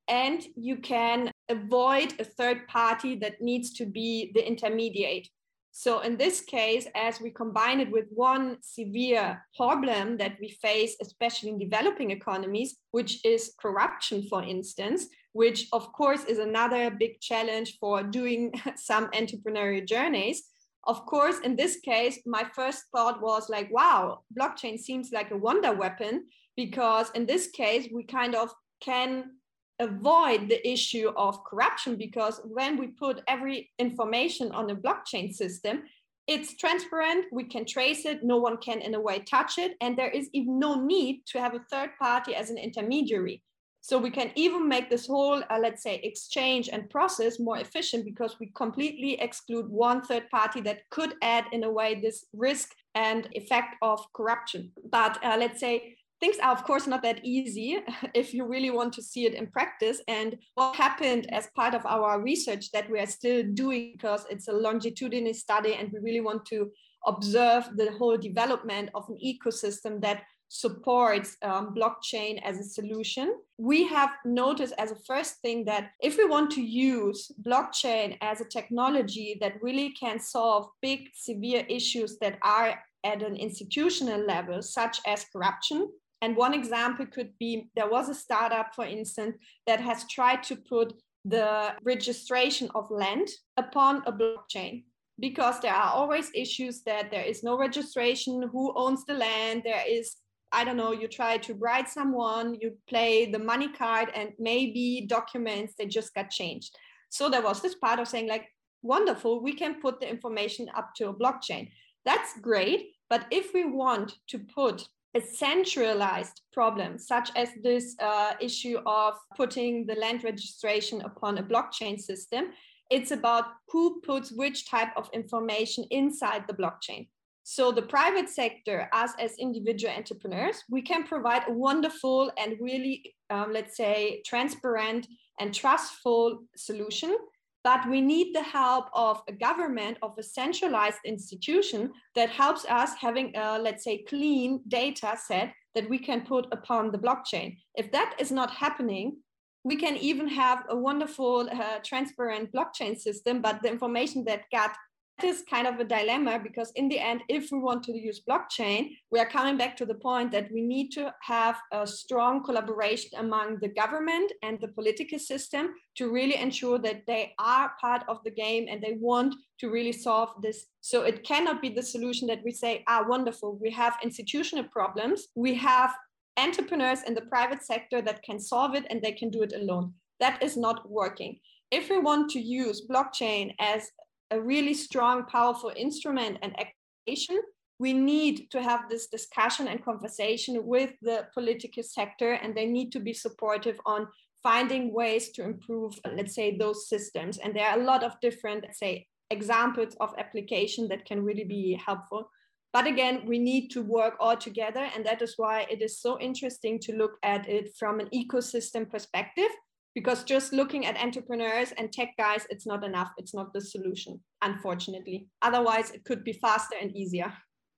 and 0.08 0.46
you 0.56 0.78
can 0.78 1.32
avoid 1.50 2.14
a 2.20 2.24
third 2.24 2.68
party 2.68 3.16
that 3.18 3.42
needs 3.42 3.74
to 3.74 3.86
be 3.86 4.32
the 4.34 4.46
intermediate 4.46 5.28
so 5.76 6.02
in 6.02 6.18
this 6.18 6.40
case, 6.40 6.88
as 6.94 7.20
we 7.20 7.32
combine 7.32 7.80
it 7.80 7.92
with 7.92 8.06
one 8.12 8.58
severe 8.62 9.44
problem 9.58 10.18
that 10.18 10.38
we 10.40 10.50
face, 10.50 10.96
especially 11.02 11.50
in 11.50 11.58
developing 11.58 12.12
economies, 12.12 12.78
which 12.92 13.26
is 13.26 13.56
corruption, 13.60 14.28
for 14.30 14.44
instance, 14.44 15.08
which 15.32 15.68
of 15.74 15.92
course 15.92 16.26
is 16.26 16.38
another 16.38 16.92
big 16.92 17.20
challenge 17.22 17.80
for 17.80 18.04
doing 18.04 18.54
some 18.76 19.08
entrepreneurial 19.10 19.86
journeys. 19.86 20.44
Of 20.86 21.08
course, 21.08 21.40
in 21.40 21.56
this 21.56 21.80
case, 21.80 22.20
my 22.28 22.46
first 22.54 22.84
thought 22.96 23.20
was 23.20 23.50
like, 23.50 23.74
wow, 23.74 24.20
blockchain 24.38 24.78
seems 24.78 25.12
like 25.12 25.32
a 25.32 25.38
wonder 25.38 25.74
weapon 25.74 26.26
because 26.56 27.10
in 27.16 27.26
this 27.26 27.48
case, 27.48 27.88
we 27.92 28.04
kind 28.04 28.36
of 28.36 28.54
can 28.80 29.32
avoid 29.80 30.50
the 30.50 30.68
issue 30.68 31.12
of 31.16 31.44
corruption 31.44 31.96
because 31.96 32.42
when 32.44 32.78
we 32.78 32.88
put 32.88 33.22
every 33.28 33.72
information 33.80 34.52
on 34.52 34.70
a 34.70 34.76
blockchain 34.76 35.34
system, 35.34 35.84
it's 36.28 36.56
transparent, 36.56 37.26
we 37.34 37.44
can 37.44 37.66
trace 37.66 38.06
it, 38.06 38.24
no 38.24 38.38
one 38.38 38.58
can 38.58 38.82
in 38.82 38.96
a 38.96 39.02
way 39.02 39.20
touch 39.20 39.58
it, 39.58 39.74
and 39.82 39.98
there 39.98 40.10
is 40.10 40.30
even 40.32 40.58
no 40.58 40.76
need 40.76 41.26
to 41.28 41.40
have 41.40 41.54
a 41.54 41.66
third 41.70 41.92
party 42.00 42.34
as 42.34 42.50
an 42.50 42.58
intermediary. 42.58 43.44
So 43.82 43.98
we 43.98 44.12
can 44.12 44.32
even 44.36 44.70
make 44.70 44.90
this 44.90 45.08
whole, 45.08 45.44
uh, 45.50 45.60
let's 45.60 45.84
say, 45.84 45.96
exchange 45.96 46.70
and 46.72 46.90
process 46.90 47.38
more 47.38 47.58
efficient 47.58 48.06
because 48.06 48.40
we 48.40 48.48
completely 48.56 49.20
exclude 49.20 49.68
one 49.68 50.02
third 50.02 50.30
party 50.30 50.62
that 50.62 50.90
could 50.90 51.16
add, 51.22 51.44
in 51.52 51.66
a 51.66 51.70
way, 51.70 52.00
this 52.00 52.24
risk 52.32 52.70
and 52.96 53.28
effect 53.34 53.76
of 53.82 54.00
corruption. 54.14 54.72
But 54.90 55.22
uh, 55.22 55.36
let's 55.38 55.60
say 55.60 55.98
things 56.24 56.38
are 56.40 56.54
of 56.54 56.64
course 56.64 56.88
not 56.88 57.04
that 57.04 57.20
easy 57.26 57.80
if 58.14 58.34
you 58.34 58.46
really 58.46 58.70
want 58.70 58.94
to 58.94 59.02
see 59.02 59.26
it 59.26 59.34
in 59.34 59.46
practice 59.48 60.00
and 60.08 60.38
what 60.56 60.74
happened 60.74 61.24
as 61.34 61.50
part 61.54 61.74
of 61.76 61.86
our 61.86 62.22
research 62.22 62.72
that 62.72 62.90
we 62.90 62.98
are 62.98 63.12
still 63.20 63.44
doing 63.54 63.92
because 63.96 64.26
it's 64.30 64.48
a 64.48 64.54
longitudinal 64.66 65.34
study 65.34 65.74
and 65.74 65.92
we 65.92 66.00
really 66.00 66.22
want 66.22 66.46
to 66.46 66.72
observe 67.08 67.64
the 67.76 67.92
whole 67.98 68.18
development 68.18 68.90
of 68.96 69.04
an 69.10 69.18
ecosystem 69.32 70.00
that 70.00 70.22
supports 70.48 71.36
um, 71.42 71.74
blockchain 71.76 72.40
as 72.44 72.60
a 72.60 72.64
solution. 72.64 73.36
We 73.58 73.88
have 73.88 74.12
noticed 74.24 74.76
as 74.78 74.92
a 74.92 75.04
first 75.08 75.42
thing 75.42 75.66
that 75.66 75.90
if 76.00 76.16
we 76.18 76.26
want 76.26 76.52
to 76.52 76.62
use 76.62 77.32
blockchain 77.42 78.18
as 78.22 78.40
a 78.40 78.46
technology 78.46 79.38
that 79.42 79.62
really 79.62 79.90
can 80.00 80.20
solve 80.20 80.70
big, 80.80 81.10
severe 81.16 81.66
issues 81.68 82.18
that 82.22 82.38
are 82.44 82.80
at 83.04 83.24
an 83.24 83.36
institutional 83.36 84.22
level, 84.26 84.62
such 84.62 85.00
as 85.06 85.26
corruption, 85.34 85.90
and 86.24 86.38
one 86.38 86.54
example 86.54 87.06
could 87.06 87.38
be 87.38 87.70
there 87.76 87.90
was 87.90 88.08
a 88.08 88.16
startup, 88.16 88.74
for 88.74 88.86
instance, 88.86 89.36
that 89.68 89.82
has 89.82 90.08
tried 90.08 90.42
to 90.44 90.56
put 90.56 90.94
the 91.26 91.74
registration 91.84 92.70
of 92.76 92.90
land 92.90 93.28
upon 93.58 94.04
a 94.06 94.14
blockchain 94.14 94.86
because 95.20 95.60
there 95.60 95.74
are 95.74 95.92
always 95.92 96.32
issues 96.34 96.82
that 96.84 97.12
there 97.12 97.26
is 97.26 97.44
no 97.44 97.58
registration, 97.58 98.50
who 98.54 98.74
owns 98.78 99.04
the 99.04 99.16
land, 99.16 99.64
there 99.66 99.84
is 99.86 100.16
I 100.54 100.64
don't 100.64 100.78
know, 100.78 100.92
you 100.92 101.08
try 101.08 101.38
to 101.38 101.54
bribe 101.56 101.88
someone, 101.88 102.56
you 102.62 102.78
play 102.88 103.26
the 103.26 103.40
money 103.40 103.70
card, 103.70 104.10
and 104.14 104.30
maybe 104.38 105.06
documents 105.10 105.74
they 105.74 105.88
just 105.88 106.14
got 106.14 106.30
changed. 106.30 106.78
So 107.10 107.28
there 107.28 107.42
was 107.42 107.60
this 107.62 107.74
part 107.74 108.00
of 108.00 108.08
saying, 108.08 108.30
like, 108.30 108.46
wonderful, 108.84 109.42
we 109.42 109.54
can 109.54 109.82
put 109.82 110.00
the 110.00 110.08
information 110.08 110.70
up 110.78 110.92
to 110.98 111.10
a 111.10 111.14
blockchain. 111.14 111.72
That's 112.06 112.40
great. 112.40 112.92
But 113.10 113.26
if 113.32 113.54
we 113.54 113.66
want 113.66 114.14
to 114.30 114.40
put 114.40 114.88
a 115.16 115.22
centralized 115.22 116.42
problem, 116.52 116.98
such 116.98 117.30
as 117.36 117.50
this 117.62 117.96
uh, 118.02 118.34
issue 118.42 118.80
of 118.86 119.14
putting 119.38 119.86
the 119.86 119.96
land 119.96 120.24
registration 120.24 121.02
upon 121.02 121.38
a 121.38 121.44
blockchain 121.44 122.00
system, 122.00 122.46
it's 122.90 123.12
about 123.12 123.46
who 123.70 124.02
puts 124.02 124.32
which 124.32 124.70
type 124.70 124.90
of 124.98 125.10
information 125.14 125.86
inside 125.92 126.46
the 126.48 126.54
blockchain. 126.54 127.08
So 127.44 127.72
the 127.72 127.82
private 127.82 128.30
sector, 128.30 128.90
us 128.94 129.12
as 129.20 129.38
individual 129.38 129.94
entrepreneurs, 129.94 130.64
we 130.70 130.82
can 130.82 131.04
provide 131.04 131.44
a 131.48 131.52
wonderful 131.52 132.32
and 132.38 132.56
really, 132.60 133.14
um, 133.30 133.52
let's 133.52 133.76
say, 133.76 134.22
transparent 134.26 135.08
and 135.40 135.54
trustful 135.54 136.44
solution. 136.56 137.18
But 137.64 137.88
we 137.90 138.02
need 138.02 138.36
the 138.36 138.44
help 138.44 138.88
of 138.94 139.22
a 139.28 139.32
government, 139.32 139.98
of 140.02 140.18
a 140.18 140.24
centralized 140.24 141.00
institution 141.06 141.94
that 142.16 142.30
helps 142.30 142.66
us 142.66 142.92
having 143.00 143.36
a, 143.36 143.58
let's 143.58 143.84
say, 143.84 144.04
clean 144.04 144.62
data 144.68 145.18
set 145.18 145.54
that 145.76 145.90
we 145.90 145.98
can 145.98 146.22
put 146.22 146.48
upon 146.52 146.92
the 146.92 146.98
blockchain. 146.98 147.58
If 147.76 147.92
that 147.92 148.16
is 148.20 148.32
not 148.32 148.52
happening, 148.52 149.18
we 149.64 149.78
can 149.78 149.96
even 149.96 150.28
have 150.28 150.66
a 150.70 150.76
wonderful, 150.76 151.50
uh, 151.50 151.80
transparent 151.86 152.52
blockchain 152.52 153.00
system, 153.00 153.42
but 153.42 153.62
the 153.62 153.70
information 153.70 154.26
that 154.26 154.42
got 154.52 154.76
is 155.22 155.44
kind 155.50 155.68
of 155.68 155.80
a 155.80 155.84
dilemma 155.84 156.40
because 156.42 156.72
in 156.76 156.90
the 156.90 157.00
end 157.00 157.22
if 157.30 157.52
we 157.52 157.60
want 157.60 157.84
to 157.84 157.92
use 157.92 158.22
blockchain 158.28 158.90
we 159.12 159.20
are 159.20 159.30
coming 159.30 159.58
back 159.58 159.78
to 159.78 159.86
the 159.86 159.94
point 159.94 160.32
that 160.32 160.52
we 160.52 160.62
need 160.62 160.90
to 160.90 161.14
have 161.22 161.58
a 161.72 161.86
strong 161.86 162.44
collaboration 162.44 163.12
among 163.20 163.58
the 163.60 163.68
government 163.68 164.32
and 164.42 164.60
the 164.60 164.68
political 164.68 165.20
system 165.20 165.70
to 165.96 166.12
really 166.12 166.36
ensure 166.36 166.80
that 166.80 167.06
they 167.06 167.34
are 167.38 167.72
part 167.80 168.04
of 168.08 168.24
the 168.24 168.32
game 168.32 168.66
and 168.70 168.82
they 168.82 168.98
want 169.00 169.36
to 169.60 169.70
really 169.70 169.92
solve 169.92 170.30
this. 170.42 170.66
So 170.82 171.04
it 171.04 171.24
cannot 171.24 171.62
be 171.62 171.70
the 171.70 171.84
solution 171.84 172.28
that 172.28 172.44
we 172.44 172.52
say 172.52 172.84
ah 172.88 173.06
wonderful. 173.08 173.58
We 173.62 173.72
have 173.72 173.98
institutional 174.04 174.66
problems. 174.66 175.28
We 175.36 175.54
have 175.56 175.94
entrepreneurs 176.38 177.04
in 177.04 177.14
the 177.14 177.22
private 177.22 177.64
sector 177.64 178.02
that 178.02 178.24
can 178.24 178.40
solve 178.40 178.76
it 178.76 178.86
and 178.90 179.02
they 179.02 179.12
can 179.12 179.30
do 179.30 179.44
it 179.44 179.54
alone. 179.54 179.94
That 180.20 180.42
is 180.42 180.58
not 180.58 180.90
working. 180.90 181.40
If 181.72 181.90
we 181.90 182.00
want 182.00 182.30
to 182.32 182.40
use 182.40 182.88
blockchain 182.88 183.56
as 183.60 183.90
a 184.34 184.42
really 184.42 184.74
strong, 184.74 185.26
powerful 185.26 185.72
instrument 185.76 186.38
and 186.42 186.56
activation, 186.60 187.40
we 187.80 187.94
need 187.94 188.50
to 188.52 188.62
have 188.62 188.90
this 188.90 189.08
discussion 189.08 189.68
and 189.68 189.84
conversation 189.84 190.66
with 190.66 190.92
the 191.02 191.28
political 191.34 191.84
sector, 191.84 192.34
and 192.34 192.56
they 192.56 192.66
need 192.66 192.92
to 192.92 193.00
be 193.00 193.14
supportive 193.14 193.80
on 193.86 194.08
finding 194.42 194.94
ways 194.94 195.32
to 195.32 195.44
improve, 195.44 195.94
let's 196.18 196.36
say, 196.36 196.58
those 196.58 196.90
systems. 196.90 197.38
And 197.38 197.56
there 197.56 197.68
are 197.68 197.80
a 197.80 197.84
lot 197.84 198.04
of 198.04 198.20
different, 198.22 198.64
let's 198.64 198.80
say, 198.80 199.08
examples 199.30 199.96
of 200.00 200.14
application 200.18 200.88
that 200.90 201.06
can 201.06 201.24
really 201.24 201.46
be 201.46 201.80
helpful. 201.86 202.30
But 202.74 202.88
again, 202.88 203.22
we 203.26 203.40
need 203.40 203.70
to 203.70 203.82
work 203.82 204.16
all 204.20 204.36
together. 204.36 204.90
And 204.96 205.06
that 205.06 205.22
is 205.22 205.36
why 205.38 205.66
it 205.70 205.82
is 205.82 206.02
so 206.02 206.20
interesting 206.20 206.80
to 206.80 206.96
look 206.96 207.18
at 207.24 207.48
it 207.48 207.76
from 207.80 208.00
an 208.00 208.10
ecosystem 208.14 208.90
perspective 208.90 209.52
because 209.96 210.24
just 210.24 210.54
looking 210.54 210.86
at 210.86 210.98
entrepreneurs 210.98 211.72
and 211.78 211.92
tech 211.92 212.10
guys 212.18 212.46
it's 212.50 212.66
not 212.66 212.84
enough. 212.84 213.12
It's 213.18 213.34
not 213.34 213.54
the 213.54 213.62
solution 213.62 214.20
unfortunately. 214.42 215.28
Otherwise 215.42 215.92
it 215.92 216.04
could 216.04 216.24
be 216.24 216.34
faster 216.34 216.76
and 216.82 216.96
easier. 216.96 217.34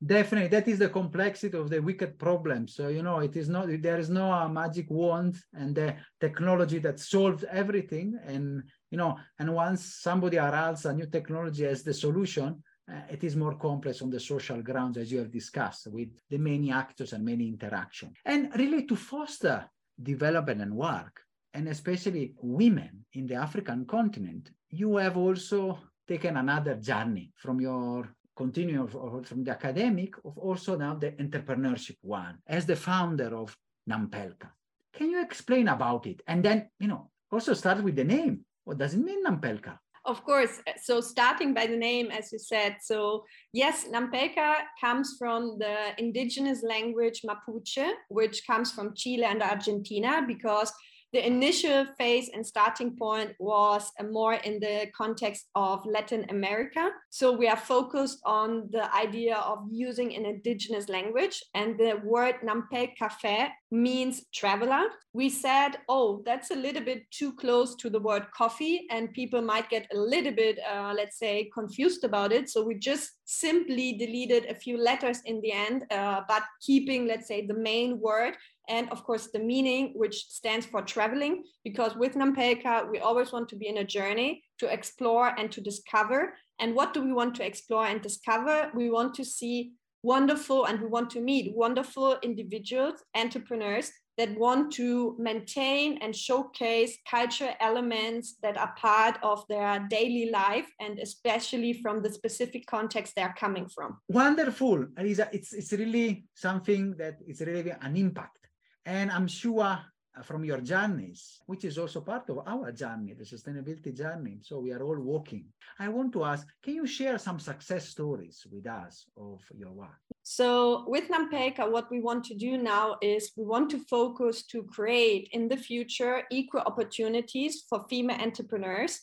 Definitely. 0.05 0.49
That 0.49 0.67
is 0.67 0.79
the 0.79 0.89
complexity 0.89 1.57
of 1.57 1.69
the 1.69 1.81
wicked 1.81 2.19
problem. 2.19 2.67
So 2.67 2.89
you 2.89 3.01
know 3.01 3.19
it 3.19 3.35
is 3.35 3.49
not 3.49 3.67
there 3.81 3.99
is 3.99 4.09
no 4.09 4.31
uh, 4.31 4.47
magic 4.49 4.89
wand 4.89 5.37
and 5.53 5.73
the 5.75 5.95
technology 6.19 6.79
that 6.79 6.99
solves 6.99 7.43
everything. 7.49 8.17
And 8.25 8.63
you 8.91 8.97
know 8.97 9.17
and 9.39 9.53
once 9.53 10.01
somebody 10.01 10.37
arrives 10.37 10.85
a 10.85 10.93
new 10.93 11.07
technology 11.07 11.65
as 11.65 11.83
the 11.83 11.93
solution 11.93 12.63
uh, 12.91 13.01
it 13.09 13.23
is 13.23 13.35
more 13.35 13.55
complex 13.55 14.01
on 14.01 14.09
the 14.09 14.19
social 14.19 14.61
grounds 14.61 14.97
as 14.97 15.11
you 15.11 15.19
have 15.19 15.31
discussed 15.31 15.87
with 15.87 16.09
the 16.29 16.37
many 16.37 16.71
actors 16.71 17.13
and 17.13 17.25
many 17.25 17.47
interaction 17.47 18.13
and 18.25 18.51
really 18.55 18.85
to 18.85 18.95
foster 18.95 19.65
development 20.01 20.61
and 20.61 20.73
work 20.75 21.24
and 21.55 21.69
especially 21.69 22.33
women 22.41 23.05
in 23.13 23.25
the 23.25 23.35
African 23.35 23.85
continent, 23.85 24.51
you 24.69 24.97
have 24.97 25.17
also 25.17 25.79
taken 26.07 26.37
another 26.37 26.75
journey 26.75 27.31
from 27.37 27.59
your 27.61 28.09
continuing 28.35 28.87
from 29.23 29.43
the 29.45 29.51
academic 29.51 30.13
of 30.25 30.37
also 30.37 30.75
now 30.75 30.93
the 30.93 31.11
entrepreneurship 31.13 31.95
one 32.01 32.37
as 32.45 32.65
the 32.65 32.75
founder 32.75 33.35
of 33.35 33.55
Nampelka. 33.89 34.49
Can 34.93 35.09
you 35.11 35.21
explain 35.23 35.69
about 35.69 36.05
it? 36.05 36.21
And 36.27 36.43
then, 36.43 36.69
you 36.79 36.89
know, 36.89 37.09
also 37.31 37.53
start 37.53 37.81
with 37.81 37.95
the 37.95 38.03
name. 38.03 38.41
What 38.65 38.77
does 38.77 38.93
it 38.93 38.99
mean, 38.99 39.23
Nampelka? 39.25 39.77
Of 40.05 40.23
course. 40.23 40.59
So 40.83 41.01
starting 41.01 41.53
by 41.53 41.65
the 41.67 41.77
name, 41.77 42.11
as 42.11 42.31
you 42.31 42.39
said. 42.39 42.75
So 42.81 43.23
yes, 43.53 43.85
Nampelka 43.91 44.55
comes 44.79 45.15
from 45.17 45.57
the 45.57 45.77
indigenous 45.97 46.61
language 46.63 47.21
Mapuche, 47.27 47.89
which 48.09 48.45
comes 48.45 48.71
from 48.71 48.93
Chile 48.93 49.23
and 49.23 49.41
Argentina, 49.41 50.23
because 50.27 50.71
the 51.15 51.25
initial 51.25 51.85
phase 51.97 52.29
and 52.33 52.45
starting 52.45 52.91
point 52.97 53.31
was 53.39 53.89
more 54.11 54.33
in 54.33 54.59
the 54.59 54.87
context 54.93 55.45
of 55.55 55.85
Latin 55.85 56.25
America. 56.27 56.89
So 57.09 57.31
we 57.31 57.47
are 57.47 57.55
focused 57.55 58.19
on 58.25 58.67
the 58.73 58.93
idea 58.93 59.37
of 59.37 59.59
using 59.71 60.13
an 60.13 60.25
indigenous 60.25 60.89
language, 60.89 61.41
and 61.53 61.79
the 61.79 62.01
word 62.03 62.35
Nampelkafe 62.43 63.47
means 63.71 64.25
traveler. 64.33 64.83
We 65.13 65.29
said, 65.29 65.77
oh, 65.87 66.21
that's 66.25 66.51
a 66.51 66.55
little 66.55 66.83
bit 66.83 67.09
too 67.11 67.31
close 67.37 67.75
to 67.77 67.89
the 67.89 68.01
word 68.01 68.25
coffee, 68.35 68.85
and 68.91 69.13
people 69.13 69.41
might 69.41 69.69
get 69.69 69.87
a 69.93 69.97
little 69.97 70.33
bit, 70.33 70.59
uh, 70.69 70.93
let's 70.93 71.17
say, 71.17 71.49
confused 71.53 72.03
about 72.03 72.33
it. 72.33 72.49
So 72.49 72.65
we 72.65 72.75
just 72.75 73.11
simply 73.23 73.93
deleted 73.93 74.47
a 74.47 74.55
few 74.55 74.77
letters 74.77 75.19
in 75.23 75.39
the 75.39 75.53
end, 75.53 75.85
uh, 75.91 76.21
but 76.27 76.43
keeping, 76.61 77.07
let's 77.07 77.29
say, 77.29 77.47
the 77.47 77.53
main 77.53 78.01
word 78.01 78.35
and 78.69 78.89
of 78.91 79.03
course 79.03 79.27
the 79.31 79.39
meaning 79.39 79.93
which 79.95 80.25
stands 80.29 80.65
for 80.65 80.81
traveling 80.81 81.43
because 81.63 81.95
with 81.95 82.13
nampelka 82.13 82.89
we 82.91 82.99
always 82.99 83.31
want 83.31 83.47
to 83.49 83.55
be 83.55 83.67
in 83.67 83.77
a 83.77 83.83
journey 83.83 84.43
to 84.59 84.67
explore 84.67 85.27
and 85.37 85.51
to 85.51 85.61
discover 85.61 86.33
and 86.59 86.75
what 86.75 86.93
do 86.93 87.01
we 87.03 87.13
want 87.13 87.35
to 87.35 87.45
explore 87.45 87.85
and 87.85 88.01
discover 88.01 88.71
we 88.75 88.89
want 88.89 89.13
to 89.13 89.25
see 89.25 89.73
wonderful 90.03 90.65
and 90.65 90.79
we 90.81 90.87
want 90.87 91.09
to 91.09 91.21
meet 91.21 91.55
wonderful 91.55 92.17
individuals 92.21 93.03
entrepreneurs 93.15 93.91
that 94.17 94.37
want 94.37 94.71
to 94.71 95.15
maintain 95.19 95.97
and 96.01 96.15
showcase 96.15 96.97
culture 97.09 97.53
elements 97.59 98.37
that 98.41 98.57
are 98.57 98.73
part 98.77 99.17
of 99.23 99.43
their 99.49 99.85
daily 99.89 100.29
life 100.31 100.67
and 100.79 100.99
especially 100.99 101.73
from 101.73 102.01
the 102.01 102.11
specific 102.11 102.65
context 102.65 103.13
they're 103.15 103.35
coming 103.37 103.67
from. 103.67 103.97
Wonderful, 104.07 104.85
Elisa. 104.97 105.29
It's, 105.33 105.53
it's 105.53 105.73
really 105.73 106.25
something 106.33 106.95
that 106.97 107.15
is 107.27 107.41
really 107.41 107.71
an 107.71 107.95
impact 107.97 108.44
and 108.85 109.11
I'm 109.11 109.27
sure 109.27 109.79
uh, 110.17 110.21
from 110.21 110.45
your 110.45 110.61
journeys, 110.61 111.39
which 111.45 111.65
is 111.65 111.77
also 111.77 112.01
part 112.01 112.29
of 112.29 112.39
our 112.47 112.71
journey, 112.71 113.13
the 113.13 113.23
sustainability 113.23 113.93
journey. 113.93 114.39
So 114.41 114.59
we 114.59 114.71
are 114.71 114.81
all 114.81 114.99
walking. 114.99 115.45
I 115.79 115.89
want 115.89 116.13
to 116.13 116.23
ask, 116.23 116.47
can 116.63 116.75
you 116.75 116.87
share 116.87 117.17
some 117.17 117.39
success 117.39 117.89
stories 117.89 118.45
with 118.51 118.67
us 118.67 119.05
of 119.17 119.41
your 119.57 119.71
work? 119.71 119.99
So 120.23 120.85
with 120.87 121.09
Nampelka, 121.09 121.69
what 121.69 121.91
we 121.91 121.99
want 121.99 122.23
to 122.25 122.35
do 122.35 122.57
now 122.57 122.95
is 123.01 123.31
we 123.35 123.43
want 123.43 123.69
to 123.71 123.79
focus 123.89 124.43
to 124.47 124.63
create 124.63 125.29
in 125.33 125.47
the 125.47 125.57
future 125.57 126.23
equal 126.31 126.61
opportunities 126.61 127.63
for 127.69 127.85
female 127.89 128.21
entrepreneurs 128.21 129.01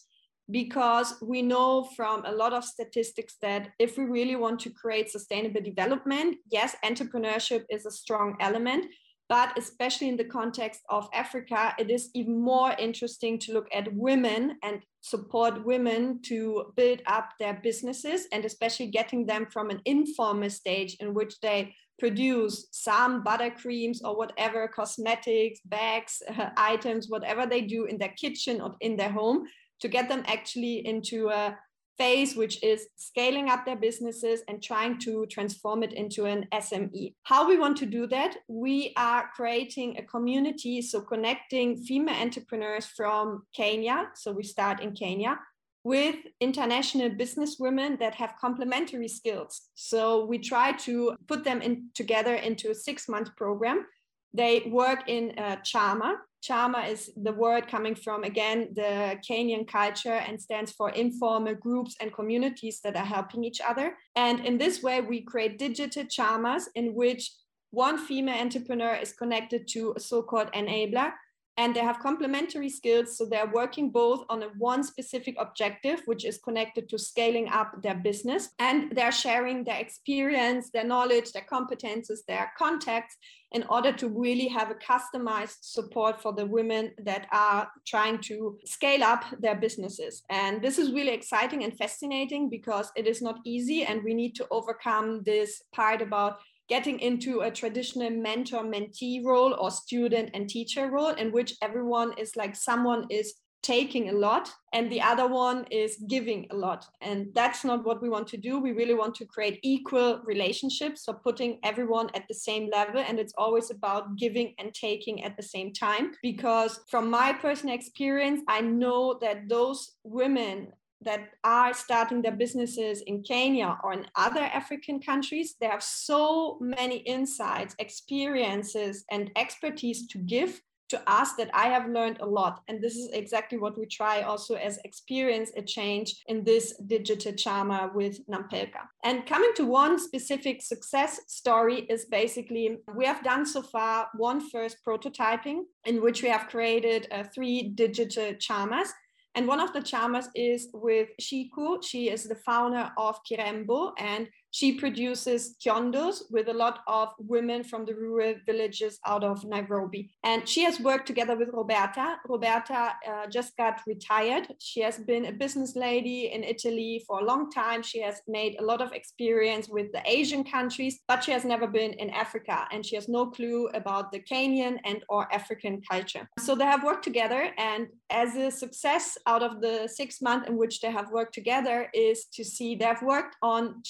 because 0.50 1.14
we 1.22 1.40
know 1.40 1.84
from 1.96 2.24
a 2.24 2.32
lot 2.32 2.52
of 2.52 2.64
statistics 2.64 3.36
that 3.40 3.68
if 3.78 3.96
we 3.96 4.04
really 4.04 4.36
want 4.36 4.60
to 4.60 4.70
create 4.70 5.10
sustainable 5.10 5.60
development, 5.60 6.36
yes, 6.50 6.74
entrepreneurship 6.84 7.64
is 7.70 7.86
a 7.86 7.90
strong 7.90 8.36
element, 8.40 8.86
but 9.32 9.56
especially 9.56 10.10
in 10.10 10.18
the 10.18 10.32
context 10.40 10.82
of 10.90 11.08
Africa, 11.14 11.74
it 11.78 11.90
is 11.90 12.10
even 12.12 12.38
more 12.38 12.74
interesting 12.78 13.38
to 13.38 13.54
look 13.54 13.66
at 13.72 13.90
women 13.94 14.58
and 14.62 14.82
support 15.00 15.64
women 15.64 16.20
to 16.20 16.70
build 16.76 17.00
up 17.06 17.30
their 17.40 17.58
businesses 17.62 18.26
and 18.30 18.44
especially 18.44 18.88
getting 18.88 19.24
them 19.24 19.46
from 19.50 19.70
an 19.70 19.80
informal 19.86 20.50
stage 20.50 20.98
in 21.00 21.14
which 21.14 21.40
they 21.40 21.74
produce 21.98 22.66
some 22.72 23.24
buttercreams 23.24 24.00
or 24.04 24.18
whatever 24.18 24.68
cosmetics, 24.68 25.60
bags, 25.64 26.22
uh, 26.28 26.50
items, 26.58 27.08
whatever 27.08 27.46
they 27.46 27.62
do 27.62 27.86
in 27.86 27.96
their 27.96 28.12
kitchen 28.20 28.60
or 28.60 28.76
in 28.82 28.98
their 28.98 29.12
home 29.12 29.46
to 29.80 29.88
get 29.88 30.10
them 30.10 30.22
actually 30.26 30.86
into 30.86 31.30
a 31.30 31.56
phase, 31.99 32.37
which 32.37 32.62
is 32.62 32.87
scaling 32.96 33.49
up 33.49 33.64
their 33.64 33.76
businesses 33.76 34.42
and 34.49 34.62
trying 34.62 34.99
to 35.00 35.26
transform 35.26 35.82
it 35.82 35.92
into 35.92 36.25
an 36.25 36.46
SME. 36.52 37.14
How 37.25 37.46
we 37.49 37.58
want 37.58 37.76
to 37.78 37.87
do 37.87 38.06
that? 38.08 38.37
We 38.49 38.92
are 38.96 39.30
creating 39.34 39.99
a 39.99 40.02
community, 40.02 40.82
so 40.82 41.00
connecting 41.00 41.76
female 41.76 42.20
entrepreneurs 42.20 42.87
from 42.87 43.44
Kenya. 43.54 44.11
So 44.14 44.32
we 44.32 44.42
start 44.42 44.80
in 44.80 44.92
Kenya 44.92 45.38
with 45.84 46.16
international 46.40 47.11
business 47.11 47.56
women 47.58 47.96
that 47.99 48.14
have 48.14 48.34
complementary 48.40 49.08
skills. 49.08 49.62
So 49.75 50.25
we 50.25 50.38
try 50.38 50.72
to 50.72 51.16
put 51.26 51.42
them 51.44 51.61
in 51.61 51.88
together 51.94 52.34
into 52.34 52.70
a 52.70 52.75
six 52.75 53.08
month 53.08 53.34
program. 53.37 53.87
They 54.32 54.70
work 54.70 55.08
in 55.08 55.34
uh, 55.37 55.56
Chama. 55.64 56.14
Chama 56.42 56.88
is 56.88 57.11
the 57.16 57.32
word 57.32 57.68
coming 57.68 57.94
from, 57.94 58.25
again, 58.25 58.68
the 58.75 59.16
Kenyan 59.26 59.66
culture 59.66 60.20
and 60.26 60.40
stands 60.40 60.72
for 60.72 60.90
informal 60.90 61.54
groups 61.54 61.96
and 62.00 62.12
communities 62.12 62.80
that 62.80 62.96
are 62.96 63.04
helping 63.04 63.44
each 63.44 63.61
other. 63.61 63.96
And 64.16 64.44
in 64.44 64.58
this 64.58 64.82
way, 64.82 65.00
we 65.00 65.22
create 65.22 65.58
digital 65.58 66.04
Chamas 66.04 66.64
in 66.75 66.94
which 66.94 67.30
one 67.70 67.96
female 67.96 68.40
entrepreneur 68.40 68.94
is 68.94 69.12
connected 69.12 69.68
to 69.68 69.94
a 69.96 70.00
so 70.00 70.22
called 70.22 70.50
enabler 70.52 71.12
and 71.56 71.75
they 71.75 71.80
have 71.80 71.99
complementary 71.99 72.68
skills 72.68 73.16
so 73.16 73.26
they're 73.26 73.50
working 73.52 73.90
both 73.90 74.25
on 74.28 74.42
a 74.42 74.49
one 74.59 74.82
specific 74.82 75.35
objective 75.38 76.02
which 76.06 76.25
is 76.25 76.38
connected 76.38 76.88
to 76.88 76.99
scaling 76.99 77.49
up 77.49 77.82
their 77.82 77.94
business 77.94 78.50
and 78.59 78.90
they're 78.92 79.12
sharing 79.12 79.64
their 79.64 79.78
experience 79.78 80.71
their 80.71 80.85
knowledge 80.85 81.32
their 81.32 81.47
competences 81.50 82.21
their 82.26 82.52
contacts 82.59 83.16
in 83.52 83.64
order 83.68 83.92
to 83.92 84.09
really 84.09 84.49
have 84.49 84.71
a 84.71 84.75
customized 84.75 85.59
support 85.61 86.21
for 86.21 86.32
the 86.32 86.47
women 86.47 86.92
that 86.99 87.26
are 87.32 87.68
trying 87.87 88.18
to 88.18 88.59
scale 88.64 89.04
up 89.04 89.25
their 89.40 89.54
businesses. 89.54 90.23
And 90.30 90.62
this 90.62 90.78
is 90.78 90.92
really 90.92 91.12
exciting 91.12 91.62
and 91.62 91.76
fascinating 91.76 92.49
because 92.49 92.90
it 92.97 93.06
is 93.06 93.21
not 93.21 93.40
easy 93.44 93.85
and 93.85 94.02
we 94.02 94.14
need 94.14 94.35
to 94.37 94.47
overcome 94.50 95.23
this 95.25 95.62
part 95.75 96.00
about 96.00 96.38
getting 96.72 96.98
into 97.00 97.40
a 97.40 97.50
traditional 97.50 98.08
mentor 98.08 98.62
mentee 98.64 99.22
role 99.22 99.52
or 99.60 99.70
student 99.70 100.30
and 100.32 100.48
teacher 100.48 100.90
role 100.90 101.14
in 101.22 101.30
which 101.30 101.50
everyone 101.60 102.10
is 102.16 102.34
like 102.34 102.56
someone 102.56 103.04
is 103.10 103.34
taking 103.62 104.08
a 104.08 104.12
lot 104.12 104.50
and 104.72 104.90
the 104.90 105.00
other 105.00 105.26
one 105.26 105.66
is 105.70 106.02
giving 106.08 106.46
a 106.50 106.56
lot. 106.56 106.86
And 107.02 107.26
that's 107.34 107.62
not 107.62 107.84
what 107.84 108.00
we 108.02 108.08
want 108.08 108.26
to 108.28 108.38
do. 108.38 108.58
We 108.58 108.72
really 108.72 108.94
want 108.94 109.14
to 109.16 109.26
create 109.26 109.60
equal 109.62 110.20
relationships 110.24 111.04
so 111.04 111.12
putting 111.12 111.58
everyone 111.62 112.08
at 112.14 112.24
the 112.26 112.34
same 112.34 112.70
level. 112.70 113.04
And 113.06 113.18
it's 113.18 113.34
always 113.36 113.70
about 113.70 114.16
giving 114.16 114.54
and 114.58 114.72
taking 114.72 115.22
at 115.24 115.36
the 115.36 115.42
same 115.42 115.72
time 115.72 116.12
because 116.22 116.80
from 116.88 117.10
my 117.10 117.32
personal 117.32 117.74
experience 117.74 118.40
i 118.48 118.60
know 118.60 119.18
that 119.20 119.48
those 119.48 119.80
women 120.04 120.72
that 121.04 121.30
are 121.44 121.75
starting 121.75 122.23
their 122.23 122.32
businesses 122.32 123.02
in 123.02 123.23
Kenya 123.23 123.78
or 123.82 123.92
in 123.92 124.06
other 124.16 124.40
African 124.40 125.00
countries, 125.00 125.56
they 125.61 125.66
have 125.66 125.82
so 125.82 126.59
many 126.61 126.99
insights, 126.99 127.75
experiences, 127.78 129.04
and 129.11 129.30
expertise 129.37 130.06
to 130.09 130.18
give 130.18 130.61
to 130.92 131.11
us 131.11 131.32
that 131.38 131.49
I 131.54 131.68
have 131.68 131.88
learned 131.88 132.18
a 132.21 132.26
lot. 132.26 132.61
And 132.68 132.82
this 132.82 132.97
is 132.97 133.09
exactly 133.12 133.56
what 133.56 133.78
we 133.78 133.87
try 133.87 134.21
also 134.21 134.56
as 134.56 134.78
experience 134.85 135.50
a 135.56 135.62
change 135.62 136.23
in 136.26 136.44
this 136.44 136.76
digital 136.87 137.32
chama 137.32 137.94
with 137.94 138.21
Nampelka. 138.26 138.82
And 139.02 139.25
coming 139.25 139.52
to 139.56 139.64
one 139.64 139.99
specific 139.99 140.61
success 140.61 141.18
story 141.28 141.87
is 141.88 142.04
basically 142.04 142.76
we 142.94 143.06
have 143.06 143.25
done 143.25 143.47
so 143.47 143.62
far 143.62 144.09
one 144.16 144.40
first 144.50 144.76
prototyping 144.87 145.61
in 145.87 146.02
which 146.02 146.23
we 146.23 146.28
have 146.28 146.49
created 146.49 147.09
uh, 147.11 147.25
three 147.35 147.71
digital 147.75 148.35
chamas 148.35 148.88
and 149.34 149.46
one 149.46 149.60
of 149.60 149.72
the 149.72 149.80
chamas 149.80 150.26
is 150.34 150.68
with 150.74 151.08
Shiku. 151.20 151.82
She 151.82 152.10
is 152.10 152.24
the 152.24 152.34
founder 152.34 152.90
of 152.98 153.18
Kirembo 153.24 153.92
and 153.98 154.28
she 154.52 154.75
produces 154.75 155.56
kiondos 155.64 156.23
with 156.30 156.49
a 156.49 156.52
lot 156.52 156.80
of 156.87 157.09
women 157.18 157.64
from 157.64 157.85
the 157.87 157.94
rural 157.94 158.35
villages 158.47 158.99
out 159.06 159.25
of 159.25 159.44
Nairobi. 159.44 160.11
And 160.23 160.47
she 160.49 160.62
has 160.64 160.78
worked 160.78 161.06
together 161.06 161.37
with 161.37 161.49
Roberta. 161.52 162.18
Roberta 162.28 162.92
uh, 163.09 163.26
just 163.28 163.56
got 163.56 163.80
retired. 163.87 164.47
She 164.61 164.80
has 164.82 164.99
been 164.99 165.26
a 165.26 165.32
business 165.32 165.75
lady 165.75 166.32
in 166.32 166.44
Italy 166.44 167.02
for 167.06 167.21
a 167.21 167.25
long 167.25 167.50
time. 167.50 167.82
She 167.82 168.00
has 168.02 168.21
made 168.28 168.56
a 168.61 168.64
lot 168.64 168.82
of 168.82 168.92
experience 168.92 169.68
with 169.68 169.90
the 169.92 170.02
Asian 170.04 170.44
countries, 170.44 171.00
but 171.09 171.25
she 171.25 171.32
has 171.32 171.44
never 171.47 171.66
been 171.66 171.94
in 171.94 172.11
Africa 172.11 172.68
and 172.71 172.85
she 172.85 172.94
has 172.97 173.09
no 173.09 173.26
clue 173.26 173.68
about 173.68 174.12
the 174.12 174.21
Kenyan 174.21 174.78
and 174.85 175.02
or 175.09 175.32
African 175.32 175.80
culture. 175.90 176.28
So 176.38 176.54
they 176.54 176.64
have 176.64 176.85
worked 176.85 177.04
together 177.04 177.50
and 177.56 177.88
as 178.11 178.37
a 178.37 178.50
success 178.50 179.16
out 179.26 179.42
of 179.42 179.62
the 179.62 179.88
six 179.88 180.20
months 180.20 180.46
in 180.46 180.59
which 180.59 180.81
they 180.83 180.90
have 180.90 181.11
worked 181.11 181.35
together 181.35 181.88
is 181.94 182.26
to 182.35 182.44
see 182.44 182.74
they've 182.74 183.00
worked 183.00 183.37
on 183.40 183.81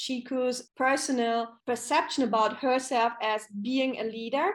Personal 0.76 1.48
perception 1.66 2.24
about 2.24 2.58
herself 2.58 3.12
as 3.22 3.46
being 3.62 4.00
a 4.00 4.04
leader 4.04 4.50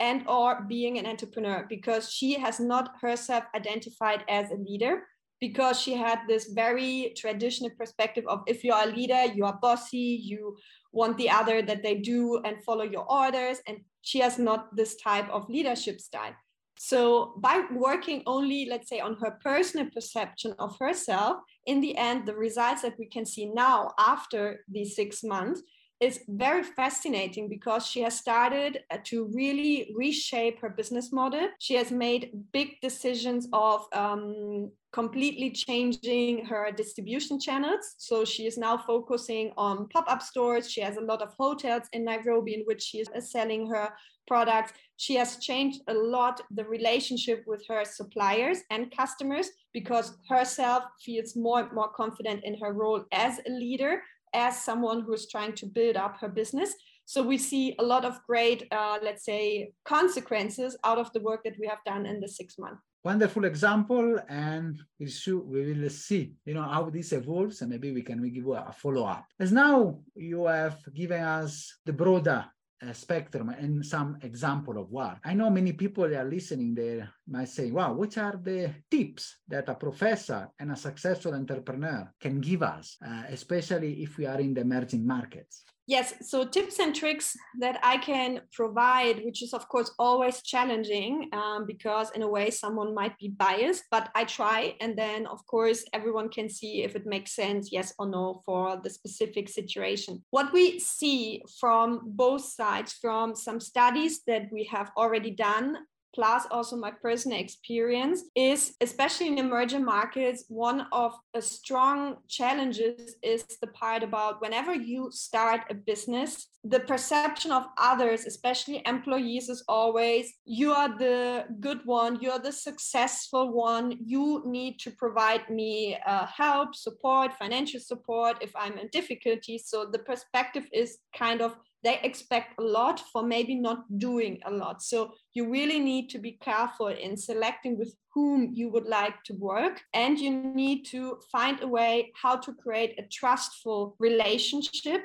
and 0.00 0.26
or 0.28 0.62
being 0.68 0.98
an 0.98 1.06
entrepreneur 1.06 1.66
because 1.68 2.12
she 2.12 2.34
has 2.34 2.60
not 2.60 2.94
herself 3.00 3.44
identified 3.54 4.24
as 4.28 4.50
a 4.50 4.56
leader 4.56 5.02
because 5.40 5.80
she 5.80 5.94
had 5.94 6.20
this 6.26 6.48
very 6.52 7.12
traditional 7.16 7.70
perspective 7.78 8.24
of 8.26 8.42
if 8.46 8.64
you 8.64 8.72
are 8.72 8.88
a 8.88 8.92
leader 8.92 9.24
you 9.34 9.44
are 9.44 9.58
bossy 9.60 10.20
you 10.22 10.56
want 10.92 11.16
the 11.16 11.30
other 11.30 11.62
that 11.62 11.82
they 11.82 11.96
do 11.96 12.40
and 12.44 12.62
follow 12.64 12.84
your 12.84 13.10
orders 13.10 13.58
and 13.66 13.78
she 14.02 14.18
has 14.18 14.38
not 14.38 14.74
this 14.74 14.96
type 14.96 15.28
of 15.30 15.48
leadership 15.48 16.00
style 16.00 16.34
so 16.78 17.34
by 17.38 17.64
working 17.72 18.22
only, 18.26 18.66
let's 18.66 18.88
say, 18.88 19.00
on 19.00 19.16
her 19.16 19.38
personal 19.42 19.90
perception 19.90 20.54
of 20.58 20.78
herself, 20.78 21.38
in 21.66 21.80
the 21.80 21.96
end, 21.96 22.24
the 22.24 22.34
results 22.34 22.82
that 22.82 22.98
we 22.98 23.06
can 23.06 23.26
see 23.26 23.46
now 23.46 23.92
after 23.98 24.64
these 24.68 24.94
six 24.94 25.24
months 25.24 25.60
is 26.00 26.20
very 26.28 26.62
fascinating 26.62 27.48
because 27.48 27.86
she 27.86 28.02
has 28.02 28.16
started 28.16 28.80
uh, 28.90 28.98
to 29.04 29.30
really 29.34 29.92
reshape 29.96 30.60
her 30.60 30.70
business 30.70 31.12
model. 31.12 31.48
She 31.58 31.74
has 31.74 31.90
made 31.90 32.30
big 32.52 32.80
decisions 32.80 33.48
of 33.52 33.86
um, 33.92 34.70
completely 34.92 35.50
changing 35.50 36.44
her 36.46 36.70
distribution 36.70 37.40
channels. 37.40 37.94
So 37.98 38.24
she 38.24 38.46
is 38.46 38.56
now 38.56 38.78
focusing 38.78 39.52
on 39.56 39.88
pop 39.88 40.06
up 40.08 40.22
stores. 40.22 40.70
She 40.70 40.80
has 40.80 40.96
a 40.96 41.02
lot 41.02 41.20
of 41.20 41.34
hotels 41.38 41.88
in 41.92 42.04
Nairobi 42.04 42.54
in 42.54 42.60
which 42.60 42.82
she 42.82 42.98
is 42.98 43.08
selling 43.30 43.68
her 43.68 43.90
products. 44.26 44.72
She 44.96 45.16
has 45.16 45.38
changed 45.38 45.80
a 45.88 45.94
lot 45.94 46.40
the 46.50 46.64
relationship 46.64 47.44
with 47.46 47.64
her 47.68 47.84
suppliers 47.84 48.58
and 48.70 48.94
customers 48.96 49.50
because 49.72 50.16
herself 50.28 50.84
feels 51.04 51.34
more 51.34 51.60
and 51.60 51.72
more 51.72 51.88
confident 51.88 52.44
in 52.44 52.58
her 52.60 52.72
role 52.72 53.04
as 53.12 53.40
a 53.46 53.50
leader 53.50 54.02
as 54.34 54.62
someone 54.64 55.02
who 55.02 55.12
is 55.12 55.28
trying 55.28 55.54
to 55.54 55.66
build 55.66 55.96
up 55.96 56.18
her 56.20 56.28
business. 56.28 56.74
So 57.04 57.22
we 57.22 57.38
see 57.38 57.74
a 57.78 57.82
lot 57.82 58.04
of 58.04 58.20
great, 58.26 58.66
uh, 58.70 58.98
let's 59.02 59.24
say, 59.24 59.72
consequences 59.84 60.76
out 60.84 60.98
of 60.98 61.10
the 61.12 61.20
work 61.20 61.42
that 61.44 61.58
we 61.58 61.66
have 61.66 61.82
done 61.86 62.04
in 62.04 62.20
the 62.20 62.28
six 62.28 62.58
months. 62.58 62.82
Wonderful 63.04 63.44
example, 63.44 64.18
and 64.28 64.78
we 64.98 65.08
we 65.46 65.72
will 65.72 65.88
see, 65.88 66.34
you 66.44 66.54
know, 66.54 66.62
how 66.62 66.90
this 66.90 67.12
evolves, 67.12 67.62
and 67.62 67.70
maybe 67.70 67.92
we 67.92 68.02
can 68.02 68.20
we 68.20 68.28
give 68.30 68.46
a 68.48 68.74
follow 68.76 69.04
up. 69.04 69.24
As 69.38 69.52
now 69.52 70.00
you 70.14 70.46
have 70.46 70.78
given 70.92 71.22
us 71.22 71.78
the 71.86 71.92
broader 71.92 72.44
spectrum 72.92 73.48
and 73.48 73.84
some 73.84 74.16
example 74.22 74.78
of 74.78 74.90
what 74.90 75.18
I 75.24 75.34
know 75.34 75.50
many 75.50 75.72
people 75.72 76.08
that 76.08 76.20
are 76.20 76.28
listening 76.28 76.74
there 76.74 77.10
might 77.26 77.48
say, 77.48 77.70
wow, 77.70 77.92
which 77.92 78.18
are 78.18 78.38
the 78.42 78.74
tips 78.90 79.38
that 79.48 79.68
a 79.68 79.74
professor 79.74 80.48
and 80.58 80.72
a 80.72 80.76
successful 80.76 81.34
entrepreneur 81.34 82.12
can 82.20 82.40
give 82.40 82.62
us, 82.62 82.96
uh, 83.04 83.24
especially 83.28 84.02
if 84.02 84.16
we 84.16 84.26
are 84.26 84.40
in 84.40 84.54
the 84.54 84.60
emerging 84.60 85.06
markets? 85.06 85.64
Yes, 85.88 86.12
so 86.20 86.44
tips 86.44 86.80
and 86.80 86.94
tricks 86.94 87.34
that 87.60 87.80
I 87.82 87.96
can 87.96 88.42
provide, 88.52 89.24
which 89.24 89.42
is 89.42 89.54
of 89.54 89.66
course 89.68 89.90
always 89.98 90.42
challenging 90.42 91.30
um, 91.32 91.64
because 91.66 92.10
in 92.10 92.20
a 92.20 92.28
way 92.28 92.50
someone 92.50 92.94
might 92.94 93.18
be 93.18 93.28
biased, 93.28 93.84
but 93.90 94.10
I 94.14 94.24
try. 94.24 94.74
And 94.82 94.98
then 94.98 95.26
of 95.26 95.46
course 95.46 95.82
everyone 95.94 96.28
can 96.28 96.50
see 96.50 96.82
if 96.82 96.94
it 96.94 97.06
makes 97.06 97.34
sense, 97.34 97.72
yes 97.72 97.94
or 97.98 98.06
no, 98.06 98.42
for 98.44 98.78
the 98.84 98.90
specific 98.90 99.48
situation. 99.48 100.22
What 100.28 100.52
we 100.52 100.78
see 100.78 101.42
from 101.58 102.02
both 102.04 102.44
sides, 102.44 102.92
from 102.92 103.34
some 103.34 103.58
studies 103.58 104.20
that 104.26 104.52
we 104.52 104.64
have 104.64 104.90
already 104.94 105.30
done 105.30 105.78
plus 106.14 106.46
also 106.50 106.76
my 106.76 106.90
personal 106.90 107.38
experience 107.38 108.22
is 108.34 108.74
especially 108.80 109.28
in 109.28 109.38
emerging 109.38 109.84
markets 109.84 110.44
one 110.48 110.86
of 110.92 111.14
the 111.34 111.42
strong 111.42 112.16
challenges 112.28 113.16
is 113.22 113.44
the 113.60 113.66
part 113.68 114.02
about 114.02 114.40
whenever 114.40 114.74
you 114.74 115.10
start 115.10 115.60
a 115.70 115.74
business 115.74 116.48
the 116.64 116.80
perception 116.80 117.52
of 117.52 117.66
others 117.78 118.26
especially 118.26 118.82
employees 118.86 119.48
is 119.48 119.62
always 119.68 120.32
you 120.44 120.72
are 120.72 120.98
the 120.98 121.44
good 121.60 121.80
one 121.84 122.18
you're 122.20 122.38
the 122.38 122.52
successful 122.52 123.52
one 123.52 123.96
you 124.04 124.42
need 124.44 124.78
to 124.78 124.90
provide 124.92 125.48
me 125.48 125.96
uh, 126.06 126.26
help 126.26 126.74
support 126.74 127.32
financial 127.34 127.80
support 127.80 128.36
if 128.40 128.54
i'm 128.56 128.76
in 128.78 128.88
difficulty. 128.88 129.58
So 129.58 129.86
the 129.90 129.98
perspective 129.98 130.66
is 130.72 130.98
kind 131.16 131.40
of 131.40 131.54
they 131.84 132.00
expect 132.02 132.58
a 132.58 132.62
lot 132.62 133.00
for 133.12 133.22
maybe 133.22 133.54
not 133.54 133.84
doing 133.98 134.40
a 134.44 134.50
lot. 134.50 134.82
So 134.82 135.14
you 135.34 135.48
really 135.50 135.78
need 135.78 136.08
to 136.10 136.18
be 136.18 136.32
careful 136.32 136.88
in 136.88 137.16
selecting 137.16 137.78
with 137.78 137.94
whom 138.14 138.50
you 138.52 138.68
would 138.70 138.86
like 138.86 139.22
to 139.24 139.34
work. 139.34 139.80
And 139.94 140.18
you 140.18 140.30
need 140.30 140.84
to 140.86 141.18
find 141.30 141.62
a 141.62 141.68
way 141.68 142.12
how 142.20 142.36
to 142.36 142.52
create 142.52 142.98
a 142.98 143.06
trustful 143.12 143.94
relationship 143.98 145.02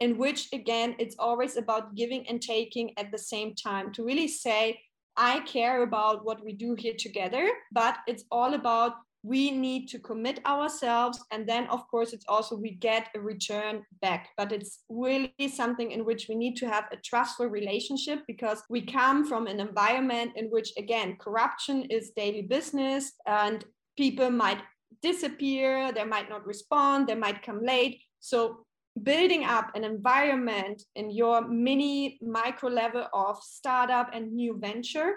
in 0.00 0.18
which, 0.18 0.48
again, 0.52 0.96
it's 0.98 1.16
always 1.18 1.56
about 1.56 1.94
giving 1.94 2.26
and 2.28 2.40
taking 2.40 2.92
at 2.98 3.12
the 3.12 3.18
same 3.18 3.54
time 3.54 3.92
to 3.92 4.04
really 4.04 4.28
say, 4.28 4.80
I 5.16 5.40
care 5.40 5.82
about 5.82 6.24
what 6.24 6.44
we 6.44 6.52
do 6.52 6.74
here 6.74 6.94
together, 6.98 7.48
but 7.70 7.98
it's 8.06 8.24
all 8.30 8.54
about 8.54 8.94
we 9.24 9.50
need 9.50 9.88
to 9.88 9.98
commit 9.98 10.38
ourselves 10.44 11.18
and 11.32 11.48
then 11.48 11.66
of 11.68 11.88
course 11.88 12.12
it's 12.12 12.26
also 12.28 12.54
we 12.54 12.72
get 12.72 13.08
a 13.14 13.20
return 13.20 13.82
back. 14.02 14.28
But 14.36 14.52
it's 14.52 14.80
really 14.90 15.48
something 15.48 15.92
in 15.92 16.04
which 16.04 16.28
we 16.28 16.34
need 16.34 16.56
to 16.56 16.68
have 16.68 16.84
a 16.92 16.96
trustful 16.96 17.46
relationship 17.46 18.20
because 18.26 18.62
we 18.68 18.82
come 18.82 19.26
from 19.26 19.46
an 19.46 19.60
environment 19.60 20.32
in 20.36 20.46
which 20.46 20.72
again 20.76 21.16
corruption 21.18 21.84
is 21.84 22.12
daily 22.14 22.42
business 22.42 23.14
and 23.26 23.64
people 23.96 24.30
might 24.30 24.60
disappear 25.02 25.90
they 25.90 26.04
might 26.04 26.28
not 26.28 26.46
respond 26.46 27.06
they 27.06 27.14
might 27.14 27.42
come 27.42 27.64
late. 27.64 28.02
So 28.20 28.66
building 29.02 29.44
up 29.44 29.74
an 29.74 29.84
environment 29.84 30.82
in 30.96 31.10
your 31.10 31.48
mini 31.48 32.18
micro 32.22 32.68
level 32.68 33.08
of 33.14 33.42
startup 33.42 34.10
and 34.12 34.32
new 34.34 34.58
venture 34.60 35.14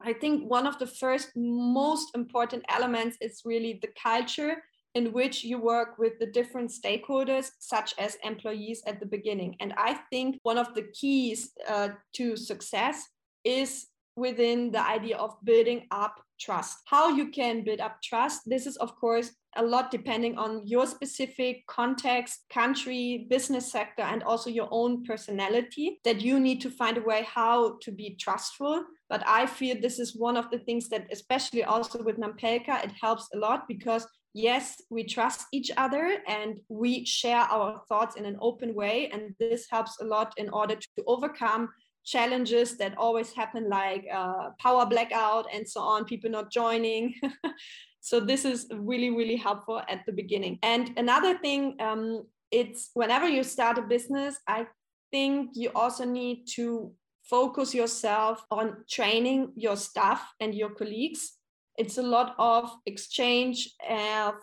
I 0.00 0.12
think 0.12 0.50
one 0.50 0.66
of 0.66 0.78
the 0.78 0.86
first 0.86 1.30
most 1.36 2.14
important 2.14 2.64
elements 2.68 3.16
is 3.20 3.42
really 3.44 3.78
the 3.80 3.88
culture 4.00 4.62
in 4.94 5.12
which 5.12 5.42
you 5.42 5.58
work 5.58 5.98
with 5.98 6.18
the 6.20 6.26
different 6.26 6.70
stakeholders, 6.70 7.50
such 7.58 7.94
as 7.98 8.16
employees 8.22 8.82
at 8.86 9.00
the 9.00 9.06
beginning. 9.06 9.56
And 9.60 9.74
I 9.76 9.94
think 10.10 10.38
one 10.42 10.58
of 10.58 10.72
the 10.74 10.84
keys 10.94 11.50
uh, 11.68 11.88
to 12.14 12.36
success 12.36 13.02
is 13.44 13.86
within 14.16 14.70
the 14.70 14.80
idea 14.80 15.16
of 15.16 15.36
building 15.42 15.86
up 15.90 16.20
trust. 16.38 16.78
How 16.84 17.08
you 17.08 17.30
can 17.30 17.64
build 17.64 17.80
up 17.80 18.00
trust, 18.02 18.42
this 18.46 18.66
is, 18.66 18.76
of 18.76 18.94
course, 18.96 19.30
a 19.56 19.62
lot 19.62 19.90
depending 19.90 20.36
on 20.36 20.66
your 20.66 20.86
specific 20.86 21.66
context, 21.66 22.44
country, 22.50 23.26
business 23.28 23.70
sector, 23.70 24.02
and 24.02 24.22
also 24.22 24.50
your 24.50 24.68
own 24.70 25.04
personality 25.04 26.00
that 26.04 26.20
you 26.20 26.40
need 26.40 26.60
to 26.60 26.70
find 26.70 26.98
a 26.98 27.02
way 27.02 27.26
how 27.28 27.78
to 27.82 27.92
be 27.92 28.16
trustful. 28.20 28.84
But 29.08 29.22
I 29.26 29.46
feel 29.46 29.80
this 29.80 29.98
is 29.98 30.16
one 30.16 30.36
of 30.36 30.50
the 30.50 30.58
things 30.58 30.88
that, 30.88 31.06
especially 31.12 31.64
also 31.64 32.02
with 32.02 32.18
Nampelka, 32.18 32.84
it 32.84 32.92
helps 33.00 33.28
a 33.34 33.38
lot 33.38 33.68
because 33.68 34.06
yes, 34.34 34.82
we 34.90 35.04
trust 35.04 35.46
each 35.52 35.70
other 35.76 36.18
and 36.26 36.56
we 36.68 37.04
share 37.06 37.42
our 37.42 37.80
thoughts 37.88 38.16
in 38.16 38.26
an 38.26 38.36
open 38.40 38.74
way. 38.74 39.08
And 39.12 39.34
this 39.38 39.66
helps 39.70 40.00
a 40.00 40.04
lot 40.04 40.34
in 40.36 40.48
order 40.50 40.74
to 40.74 41.04
overcome 41.06 41.68
challenges 42.04 42.76
that 42.76 42.96
always 42.98 43.32
happen, 43.32 43.68
like 43.70 44.04
uh, 44.12 44.50
power 44.58 44.84
blackout 44.84 45.46
and 45.52 45.66
so 45.66 45.80
on, 45.80 46.04
people 46.04 46.30
not 46.30 46.52
joining. 46.52 47.14
so 48.04 48.20
this 48.20 48.44
is 48.44 48.66
really, 48.70 49.08
really 49.08 49.36
helpful 49.36 49.80
at 49.88 50.04
the 50.04 50.12
beginning. 50.12 50.58
And 50.62 50.90
another 50.98 51.38
thing, 51.38 51.76
um, 51.80 52.26
it's 52.50 52.90
whenever 52.92 53.26
you 53.26 53.42
start 53.42 53.78
a 53.78 53.82
business, 53.82 54.36
I 54.46 54.66
think 55.10 55.52
you 55.54 55.70
also 55.74 56.04
need 56.04 56.44
to 56.56 56.92
focus 57.22 57.74
yourself 57.74 58.44
on 58.50 58.84
training 58.90 59.52
your 59.56 59.76
staff 59.76 60.20
and 60.38 60.54
your 60.54 60.68
colleagues. 60.68 61.38
It's 61.78 61.96
a 61.96 62.02
lot 62.02 62.34
of 62.38 62.70
exchange 62.84 63.70
of 63.88 64.34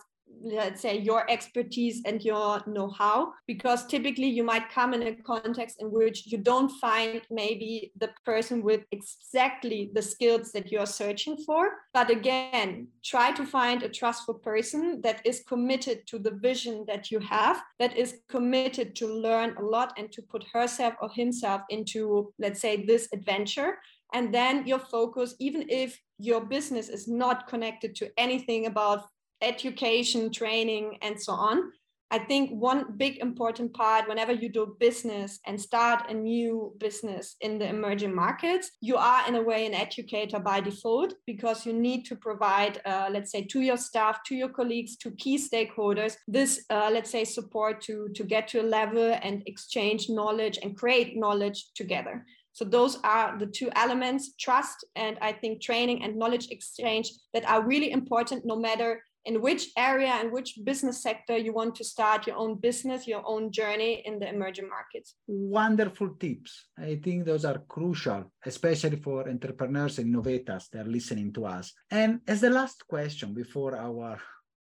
let's 0.42 0.80
say 0.80 0.98
your 0.98 1.28
expertise 1.30 2.02
and 2.04 2.22
your 2.22 2.62
know-how 2.66 3.32
because 3.46 3.86
typically 3.86 4.26
you 4.26 4.42
might 4.42 4.70
come 4.70 4.94
in 4.94 5.02
a 5.02 5.14
context 5.14 5.76
in 5.80 5.90
which 5.90 6.26
you 6.26 6.38
don't 6.38 6.70
find 6.80 7.22
maybe 7.30 7.92
the 7.98 8.10
person 8.24 8.62
with 8.62 8.82
exactly 8.90 9.90
the 9.94 10.02
skills 10.02 10.52
that 10.52 10.70
you're 10.70 10.86
searching 10.86 11.36
for. 11.46 11.70
But 11.94 12.10
again 12.10 12.88
try 13.04 13.32
to 13.32 13.46
find 13.46 13.82
a 13.82 13.88
trustful 13.88 14.34
person 14.34 15.00
that 15.02 15.24
is 15.24 15.44
committed 15.46 16.06
to 16.08 16.18
the 16.18 16.32
vision 16.32 16.84
that 16.88 17.10
you 17.10 17.20
have 17.20 17.62
that 17.78 17.96
is 17.96 18.20
committed 18.28 18.96
to 18.96 19.06
learn 19.06 19.56
a 19.56 19.62
lot 19.62 19.92
and 19.96 20.10
to 20.12 20.22
put 20.22 20.44
herself 20.52 20.94
or 21.00 21.10
himself 21.10 21.62
into 21.70 22.32
let's 22.38 22.60
say 22.60 22.84
this 22.84 23.08
adventure. 23.12 23.78
And 24.14 24.34
then 24.34 24.66
your 24.66 24.78
focus 24.78 25.34
even 25.38 25.66
if 25.68 25.98
your 26.18 26.44
business 26.44 26.88
is 26.88 27.08
not 27.08 27.46
connected 27.48 27.94
to 27.96 28.10
anything 28.18 28.66
about 28.66 29.06
education, 29.42 30.30
training, 30.30 30.98
and 31.02 31.20
so 31.20 31.32
on. 31.32 31.72
I 32.12 32.18
think 32.18 32.50
one 32.50 32.98
big 32.98 33.20
important 33.20 33.72
part 33.72 34.06
whenever 34.06 34.32
you 34.32 34.50
do 34.50 34.76
business 34.78 35.40
and 35.46 35.58
start 35.58 36.10
a 36.10 36.14
new 36.14 36.74
business 36.78 37.36
in 37.40 37.58
the 37.58 37.66
emerging 37.66 38.14
markets, 38.14 38.70
you 38.82 38.98
are 38.98 39.26
in 39.26 39.36
a 39.36 39.42
way 39.42 39.64
an 39.64 39.72
educator 39.72 40.38
by 40.38 40.60
default 40.60 41.14
because 41.26 41.64
you 41.64 41.72
need 41.72 42.04
to 42.04 42.16
provide, 42.16 42.82
uh, 42.84 43.08
let's 43.10 43.32
say, 43.32 43.44
to 43.44 43.62
your 43.62 43.78
staff, 43.78 44.22
to 44.24 44.34
your 44.34 44.50
colleagues, 44.50 44.98
to 44.98 45.12
key 45.12 45.38
stakeholders, 45.38 46.16
this, 46.28 46.66
uh, 46.68 46.90
let's 46.92 47.10
say, 47.10 47.24
support 47.24 47.80
to, 47.80 48.10
to 48.14 48.24
get 48.24 48.46
to 48.48 48.60
a 48.60 48.68
level 48.78 49.18
and 49.22 49.42
exchange 49.46 50.10
knowledge 50.10 50.58
and 50.62 50.76
create 50.76 51.16
knowledge 51.16 51.70
together. 51.74 52.26
So 52.52 52.66
those 52.66 52.98
are 53.04 53.38
the 53.38 53.46
two 53.46 53.70
elements, 53.74 54.34
trust 54.38 54.84
and 54.96 55.16
I 55.22 55.32
think 55.32 55.62
training 55.62 56.02
and 56.02 56.16
knowledge 56.16 56.48
exchange 56.50 57.10
that 57.32 57.48
are 57.48 57.66
really 57.66 57.90
important 57.90 58.44
no 58.44 58.56
matter 58.56 59.02
in 59.24 59.40
which 59.40 59.70
area 59.76 60.12
and 60.20 60.32
which 60.32 60.58
business 60.64 61.02
sector 61.02 61.36
you 61.36 61.52
want 61.52 61.74
to 61.76 61.84
start 61.84 62.26
your 62.26 62.36
own 62.36 62.58
business, 62.58 63.06
your 63.06 63.22
own 63.24 63.52
journey 63.52 64.02
in 64.04 64.18
the 64.18 64.28
emerging 64.28 64.68
markets. 64.68 65.14
Wonderful 65.26 66.16
tips. 66.18 66.66
I 66.78 66.96
think 66.96 67.24
those 67.24 67.44
are 67.44 67.58
crucial, 67.68 68.32
especially 68.44 68.96
for 68.96 69.28
entrepreneurs 69.28 69.98
and 69.98 70.08
innovators 70.08 70.68
that 70.72 70.86
are 70.86 70.90
listening 70.90 71.32
to 71.34 71.46
us. 71.46 71.72
And 71.90 72.20
as 72.26 72.40
the 72.40 72.50
last 72.50 72.86
question 72.88 73.32
before 73.34 73.76
our 73.76 74.18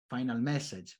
final 0.08 0.38
message, 0.38 0.96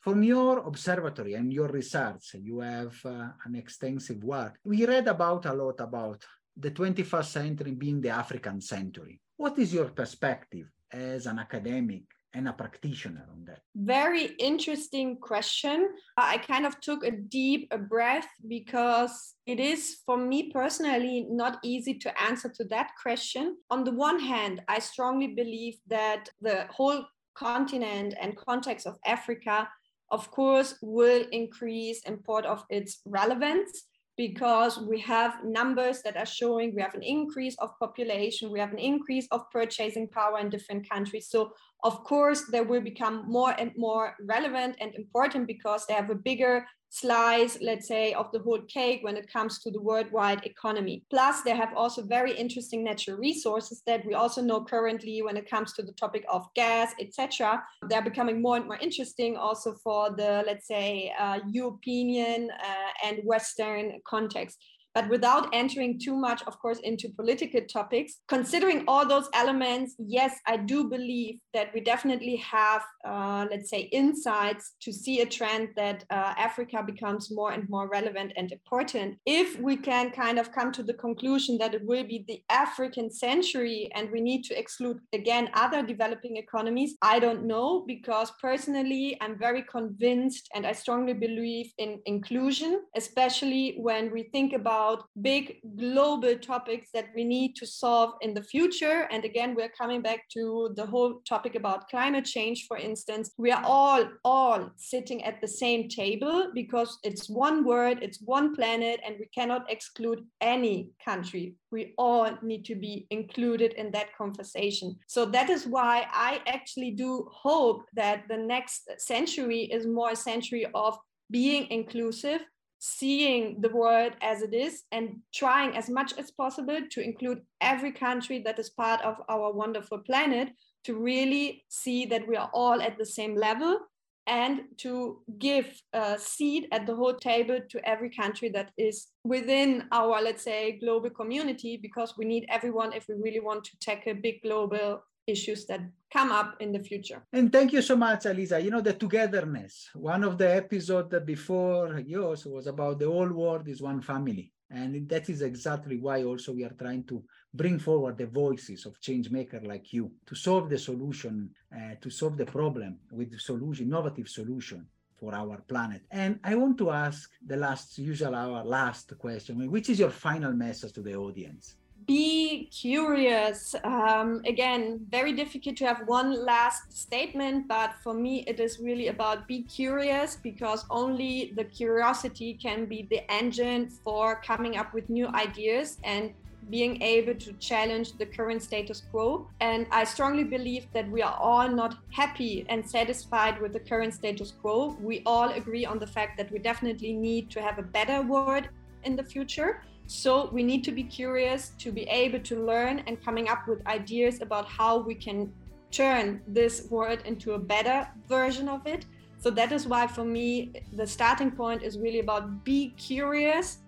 from 0.00 0.22
your 0.22 0.58
observatory 0.58 1.34
and 1.34 1.52
your 1.52 1.68
research, 1.68 2.34
you 2.34 2.60
have 2.60 2.94
uh, 3.04 3.28
an 3.44 3.56
extensive 3.56 4.22
work. 4.22 4.58
We 4.64 4.86
read 4.86 5.08
about 5.08 5.46
a 5.46 5.52
lot 5.52 5.80
about 5.80 6.24
the 6.56 6.70
21st 6.70 7.24
century 7.24 7.72
being 7.72 8.00
the 8.00 8.10
African 8.10 8.60
century. 8.60 9.20
What 9.36 9.58
is 9.58 9.74
your 9.74 9.88
perspective 9.90 10.66
as 10.92 11.26
an 11.26 11.38
academic 11.38 12.04
and 12.36 12.48
a 12.48 12.52
practitioner 12.52 13.26
on 13.32 13.44
that? 13.46 13.60
Very 13.74 14.26
interesting 14.38 15.16
question. 15.16 15.88
I 16.18 16.36
kind 16.38 16.66
of 16.66 16.78
took 16.80 17.02
a 17.02 17.10
deep 17.10 17.72
breath 17.88 18.28
because 18.46 19.34
it 19.46 19.58
is, 19.58 20.02
for 20.04 20.18
me 20.18 20.52
personally, 20.52 21.26
not 21.30 21.58
easy 21.64 21.94
to 21.94 22.22
answer 22.22 22.52
to 22.56 22.64
that 22.64 22.90
question. 23.02 23.56
On 23.70 23.84
the 23.84 23.92
one 23.92 24.20
hand, 24.20 24.62
I 24.68 24.78
strongly 24.80 25.28
believe 25.28 25.76
that 25.88 26.28
the 26.42 26.66
whole 26.70 27.06
continent 27.34 28.14
and 28.20 28.36
context 28.36 28.86
of 28.86 28.98
Africa, 29.06 29.68
of 30.10 30.30
course, 30.30 30.74
will 30.82 31.24
increase 31.32 32.00
in 32.04 32.18
part 32.18 32.44
of 32.44 32.64
its 32.68 33.00
relevance 33.06 33.84
because 34.16 34.78
we 34.78 34.98
have 35.00 35.44
numbers 35.44 36.02
that 36.02 36.16
are 36.16 36.26
showing 36.26 36.74
we 36.74 36.82
have 36.82 36.94
an 36.94 37.02
increase 37.02 37.56
of 37.58 37.78
population, 37.78 38.50
we 38.50 38.60
have 38.60 38.72
an 38.72 38.78
increase 38.78 39.26
of 39.30 39.50
purchasing 39.50 40.08
power 40.08 40.38
in 40.38 40.48
different 40.48 40.88
countries. 40.88 41.28
So 41.28 41.52
of 41.84 42.02
course, 42.04 42.44
they 42.50 42.62
will 42.62 42.80
become 42.80 43.24
more 43.28 43.54
and 43.58 43.72
more 43.76 44.16
relevant 44.20 44.76
and 44.80 44.94
important 44.94 45.46
because 45.46 45.86
they 45.86 45.94
have 45.94 46.10
a 46.10 46.14
bigger 46.14 46.66
slice, 46.88 47.58
let's 47.60 47.86
say, 47.86 48.14
of 48.14 48.30
the 48.32 48.38
whole 48.38 48.62
cake 48.62 49.00
when 49.02 49.16
it 49.16 49.30
comes 49.30 49.58
to 49.58 49.70
the 49.70 49.80
worldwide 49.80 50.44
economy. 50.46 51.04
Plus, 51.10 51.42
they 51.42 51.54
have 51.54 51.74
also 51.76 52.02
very 52.02 52.32
interesting 52.32 52.82
natural 52.82 53.18
resources 53.18 53.82
that 53.86 54.04
we 54.06 54.14
also 54.14 54.40
know 54.40 54.64
currently 54.64 55.20
when 55.22 55.36
it 55.36 55.50
comes 55.50 55.72
to 55.74 55.82
the 55.82 55.92
topic 55.92 56.24
of 56.28 56.46
gas, 56.54 56.92
etc. 57.00 57.62
They're 57.88 58.02
becoming 58.02 58.40
more 58.40 58.56
and 58.56 58.66
more 58.66 58.78
interesting 58.78 59.36
also 59.36 59.74
for 59.84 60.10
the, 60.10 60.42
let's 60.46 60.66
say, 60.66 61.12
uh, 61.18 61.40
European 61.50 62.50
uh, 62.50 62.85
and 63.04 63.20
Western 63.24 64.00
context 64.06 64.58
but 64.96 65.10
without 65.10 65.50
entering 65.52 65.98
too 65.98 66.16
much, 66.16 66.40
of 66.46 66.58
course, 66.58 66.78
into 66.78 67.10
political 67.10 67.60
topics. 67.60 68.20
Considering 68.28 68.82
all 68.88 69.06
those 69.06 69.28
elements, 69.34 69.94
yes, 69.98 70.32
I 70.46 70.56
do 70.56 70.88
believe 70.88 71.34
that 71.52 71.68
we 71.74 71.80
definitely 71.80 72.36
have, 72.36 72.82
uh, 73.06 73.44
let's 73.50 73.68
say, 73.68 73.80
insights 74.02 74.64
to 74.80 74.90
see 74.94 75.20
a 75.20 75.26
trend 75.26 75.68
that 75.76 76.06
uh, 76.08 76.32
Africa 76.48 76.82
becomes 76.82 77.30
more 77.30 77.52
and 77.52 77.68
more 77.68 77.88
relevant 77.88 78.32
and 78.38 78.50
important. 78.50 79.18
If 79.26 79.60
we 79.60 79.76
can 79.76 80.12
kind 80.12 80.38
of 80.38 80.50
come 80.50 80.72
to 80.72 80.82
the 80.82 80.94
conclusion 80.94 81.58
that 81.58 81.74
it 81.74 81.84
will 81.84 82.04
be 82.04 82.24
the 82.26 82.40
African 82.48 83.10
century 83.10 83.90
and 83.94 84.10
we 84.10 84.22
need 84.22 84.44
to 84.44 84.58
exclude 84.58 84.98
again 85.12 85.50
other 85.52 85.82
developing 85.82 86.38
economies, 86.38 86.96
I 87.02 87.18
don't 87.18 87.44
know 87.44 87.84
because 87.86 88.32
personally 88.40 89.18
I'm 89.20 89.38
very 89.38 89.62
convinced 89.62 90.48
and 90.54 90.66
I 90.66 90.72
strongly 90.72 91.12
believe 91.12 91.66
in 91.76 92.00
inclusion, 92.06 92.80
especially 92.96 93.74
when 93.76 94.10
we 94.10 94.22
think 94.32 94.54
about 94.54 94.85
about 94.86 95.04
big 95.22 95.60
global 95.76 96.36
topics 96.36 96.90
that 96.94 97.06
we 97.14 97.24
need 97.24 97.56
to 97.56 97.66
solve 97.66 98.14
in 98.20 98.34
the 98.34 98.42
future. 98.42 99.08
And 99.10 99.24
again, 99.24 99.54
we're 99.54 99.68
coming 99.68 100.02
back 100.02 100.28
to 100.30 100.72
the 100.76 100.86
whole 100.86 101.20
topic 101.28 101.54
about 101.54 101.88
climate 101.88 102.24
change, 102.24 102.66
for 102.68 102.76
instance. 102.76 103.32
We 103.36 103.50
are 103.50 103.62
all, 103.64 104.04
all 104.24 104.70
sitting 104.76 105.24
at 105.24 105.40
the 105.40 105.48
same 105.48 105.88
table 105.88 106.50
because 106.54 106.98
it's 107.02 107.28
one 107.28 107.64
world, 107.64 107.98
it's 108.00 108.20
one 108.20 108.54
planet, 108.54 109.00
and 109.04 109.16
we 109.18 109.26
cannot 109.34 109.70
exclude 109.70 110.24
any 110.40 110.90
country. 111.04 111.54
We 111.70 111.94
all 111.98 112.30
need 112.42 112.64
to 112.66 112.74
be 112.74 113.06
included 113.10 113.72
in 113.74 113.90
that 113.92 114.16
conversation. 114.16 114.96
So 115.08 115.26
that 115.26 115.50
is 115.50 115.66
why 115.66 116.06
I 116.12 116.40
actually 116.46 116.92
do 116.92 117.28
hope 117.32 117.82
that 117.94 118.24
the 118.28 118.36
next 118.36 118.88
century 118.98 119.62
is 119.64 119.86
more 119.86 120.10
a 120.10 120.16
century 120.16 120.66
of 120.74 120.96
being 121.30 121.66
inclusive 121.70 122.40
seeing 122.86 123.60
the 123.60 123.68
world 123.68 124.12
as 124.22 124.42
it 124.42 124.54
is 124.54 124.84
and 124.92 125.16
trying 125.34 125.76
as 125.76 125.90
much 125.90 126.16
as 126.18 126.30
possible 126.30 126.78
to 126.90 127.00
include 127.00 127.40
every 127.60 127.90
country 127.90 128.38
that 128.44 128.58
is 128.60 128.70
part 128.70 129.00
of 129.02 129.16
our 129.28 129.52
wonderful 129.52 129.98
planet 129.98 130.50
to 130.84 130.94
really 130.94 131.64
see 131.68 132.06
that 132.06 132.26
we 132.28 132.36
are 132.36 132.48
all 132.54 132.80
at 132.80 132.96
the 132.96 133.04
same 133.04 133.34
level 133.34 133.80
and 134.28 134.60
to 134.76 135.20
give 135.38 135.66
a 135.92 136.16
seat 136.16 136.68
at 136.70 136.86
the 136.86 136.94
whole 136.94 137.14
table 137.14 137.58
to 137.70 137.88
every 137.88 138.10
country 138.10 138.48
that 138.48 138.70
is 138.76 139.08
within 139.24 139.84
our, 139.90 140.22
let's 140.22 140.44
say, 140.44 140.78
global 140.78 141.10
community, 141.10 141.76
because 141.76 142.14
we 142.16 142.24
need 142.24 142.46
everyone 142.48 142.92
if 142.92 143.06
we 143.08 143.14
really 143.16 143.40
want 143.40 143.64
to 143.64 143.78
tackle 143.80 144.14
big 144.14 144.42
global 144.42 145.00
issues 145.26 145.66
that 145.66 145.80
come 146.12 146.30
up 146.30 146.56
in 146.60 146.72
the 146.72 146.78
future. 146.78 147.22
And 147.32 147.52
thank 147.52 147.72
you 147.72 147.82
so 147.82 147.96
much, 147.96 148.26
Elisa. 148.26 148.60
You 148.60 148.70
know, 148.70 148.80
the 148.80 148.92
togetherness. 148.92 149.90
One 149.94 150.24
of 150.24 150.38
the 150.38 150.54
episodes 150.54 151.14
before 151.24 151.98
yours 152.00 152.46
was 152.46 152.66
about 152.66 152.98
the 152.98 153.06
whole 153.06 153.32
world 153.32 153.68
is 153.68 153.82
one 153.82 154.00
family. 154.00 154.52
And 154.70 155.08
that 155.08 155.28
is 155.28 155.42
exactly 155.42 155.98
why 155.98 156.24
also 156.24 156.52
we 156.52 156.64
are 156.64 156.74
trying 156.78 157.04
to 157.04 157.22
bring 157.54 157.78
forward 157.78 158.18
the 158.18 158.26
voices 158.26 158.84
of 158.84 159.00
change 159.00 159.30
maker 159.30 159.60
like 159.64 159.92
you 159.92 160.10
to 160.26 160.34
solve 160.34 160.68
the 160.68 160.78
solution, 160.78 161.50
uh, 161.74 161.94
to 162.00 162.10
solve 162.10 162.36
the 162.36 162.46
problem 162.46 162.98
with 163.12 163.38
solution, 163.38 163.86
innovative 163.86 164.28
solution 164.28 164.86
for 165.16 165.34
our 165.34 165.58
planet. 165.68 166.02
And 166.10 166.40
I 166.42 166.56
want 166.56 166.78
to 166.78 166.90
ask 166.90 167.30
the 167.46 167.56
last, 167.56 167.96
usual 167.98 168.34
our 168.34 168.64
last 168.64 169.16
question, 169.18 169.70
which 169.70 169.88
is 169.88 170.00
your 170.00 170.10
final 170.10 170.52
message 170.52 170.92
to 170.94 171.00
the 171.00 171.14
audience? 171.14 171.76
Be 172.06 172.68
curious. 172.70 173.74
Um, 173.82 174.40
again, 174.46 175.04
very 175.10 175.32
difficult 175.32 175.76
to 175.78 175.86
have 175.86 176.06
one 176.06 176.44
last 176.44 176.96
statement, 176.96 177.66
but 177.66 177.96
for 178.02 178.14
me, 178.14 178.44
it 178.46 178.60
is 178.60 178.78
really 178.78 179.08
about 179.08 179.48
be 179.48 179.62
curious 179.62 180.36
because 180.36 180.84
only 180.88 181.52
the 181.56 181.64
curiosity 181.64 182.54
can 182.54 182.84
be 182.84 183.08
the 183.10 183.28
engine 183.30 183.88
for 183.88 184.40
coming 184.42 184.76
up 184.76 184.94
with 184.94 185.10
new 185.10 185.26
ideas 185.28 185.98
and 186.04 186.32
being 186.70 187.02
able 187.02 187.34
to 187.34 187.52
challenge 187.54 188.12
the 188.18 188.26
current 188.26 188.62
status 188.62 189.02
quo. 189.10 189.48
And 189.60 189.86
I 189.90 190.04
strongly 190.04 190.44
believe 190.44 190.86
that 190.92 191.10
we 191.10 191.22
are 191.22 191.36
all 191.40 191.68
not 191.68 191.98
happy 192.10 192.66
and 192.68 192.88
satisfied 192.88 193.60
with 193.60 193.72
the 193.72 193.80
current 193.80 194.14
status 194.14 194.52
quo. 194.52 194.96
We 195.00 195.22
all 195.26 195.50
agree 195.50 195.84
on 195.84 195.98
the 195.98 196.06
fact 196.06 196.36
that 196.38 196.52
we 196.52 196.58
definitely 196.60 197.12
need 197.12 197.50
to 197.50 197.60
have 197.60 197.78
a 197.78 197.82
better 197.82 198.22
world 198.22 198.68
in 199.04 199.16
the 199.16 199.24
future. 199.24 199.82
So 200.06 200.48
we 200.52 200.62
need 200.62 200.84
to 200.84 200.92
be 200.92 201.02
curious 201.02 201.72
to 201.78 201.90
be 201.90 202.02
able 202.02 202.40
to 202.40 202.64
learn 202.64 203.00
and 203.06 203.22
coming 203.22 203.48
up 203.48 203.66
with 203.66 203.86
ideas 203.86 204.40
about 204.40 204.66
how 204.66 204.98
we 204.98 205.14
can 205.14 205.52
turn 205.90 206.42
this 206.46 206.88
world 206.90 207.20
into 207.24 207.52
a 207.52 207.58
better 207.58 208.08
version 208.28 208.68
of 208.68 208.86
it. 208.86 209.06
So 209.38 209.50
that 209.50 209.72
is 209.72 209.86
why 209.86 210.06
for 210.06 210.24
me 210.24 210.72
the 210.92 211.06
starting 211.06 211.50
point 211.50 211.82
is 211.82 211.98
really 211.98 212.20
about 212.20 212.64
be 212.64 212.94
curious 212.96 213.78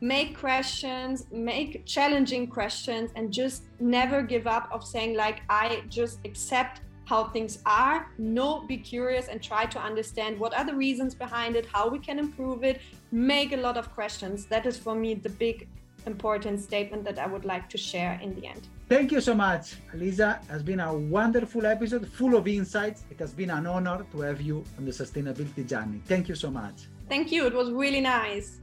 make 0.00 0.38
questions 0.38 1.26
make 1.30 1.86
challenging 1.86 2.46
questions 2.46 3.10
and 3.16 3.32
just 3.32 3.62
never 3.80 4.20
give 4.22 4.46
up 4.46 4.68
of 4.70 4.84
saying 4.84 5.16
like 5.16 5.40
i 5.48 5.82
just 5.88 6.18
accept 6.26 6.82
how 7.06 7.24
things 7.24 7.58
are 7.64 8.08
no 8.18 8.60
be 8.66 8.76
curious 8.76 9.28
and 9.28 9.42
try 9.42 9.64
to 9.64 9.80
understand 9.80 10.38
what 10.38 10.52
are 10.58 10.64
the 10.64 10.74
reasons 10.74 11.14
behind 11.14 11.56
it 11.56 11.64
how 11.66 11.88
we 11.88 11.98
can 11.98 12.18
improve 12.18 12.62
it 12.62 12.80
make 13.10 13.52
a 13.52 13.56
lot 13.56 13.76
of 13.76 13.92
questions 13.94 14.46
that 14.46 14.66
is 14.66 14.76
for 14.76 14.94
me 14.94 15.14
the 15.14 15.30
big 15.30 15.66
important 16.06 16.60
statement 16.60 17.02
that 17.04 17.18
i 17.18 17.26
would 17.26 17.44
like 17.44 17.68
to 17.68 17.78
share 17.78 18.18
in 18.22 18.34
the 18.34 18.46
end 18.46 18.68
Thank 18.88 19.10
you 19.10 19.20
so 19.20 19.34
much, 19.34 19.74
Lisa. 19.94 20.38
It 20.44 20.48
has 20.48 20.62
been 20.62 20.78
a 20.78 20.96
wonderful 20.96 21.66
episode 21.66 22.06
full 22.06 22.36
of 22.36 22.46
insights. 22.46 23.02
It 23.10 23.18
has 23.18 23.32
been 23.34 23.50
an 23.50 23.66
honor 23.66 24.06
to 24.12 24.20
have 24.20 24.40
you 24.40 24.62
on 24.78 24.84
the 24.84 24.92
sustainability 24.92 25.66
journey. 25.66 26.00
Thank 26.04 26.28
you 26.28 26.36
so 26.36 26.52
much. 26.52 26.86
Thank 27.08 27.32
you. 27.32 27.46
It 27.46 27.52
was 27.52 27.72
really 27.72 28.00
nice. 28.00 28.60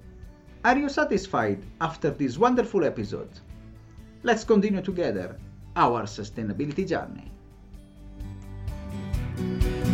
Are 0.63 0.77
you 0.77 0.87
satisfied 0.87 1.61
after 1.81 2.09
this 2.09 2.37
wonderful 2.37 2.85
episode? 2.85 3.31
Let's 4.23 4.45
continue 4.45 4.81
together 4.81 5.37
our 5.75 6.03
sustainability 6.03 6.87
journey. 6.87 7.32
Bye. 9.35 9.92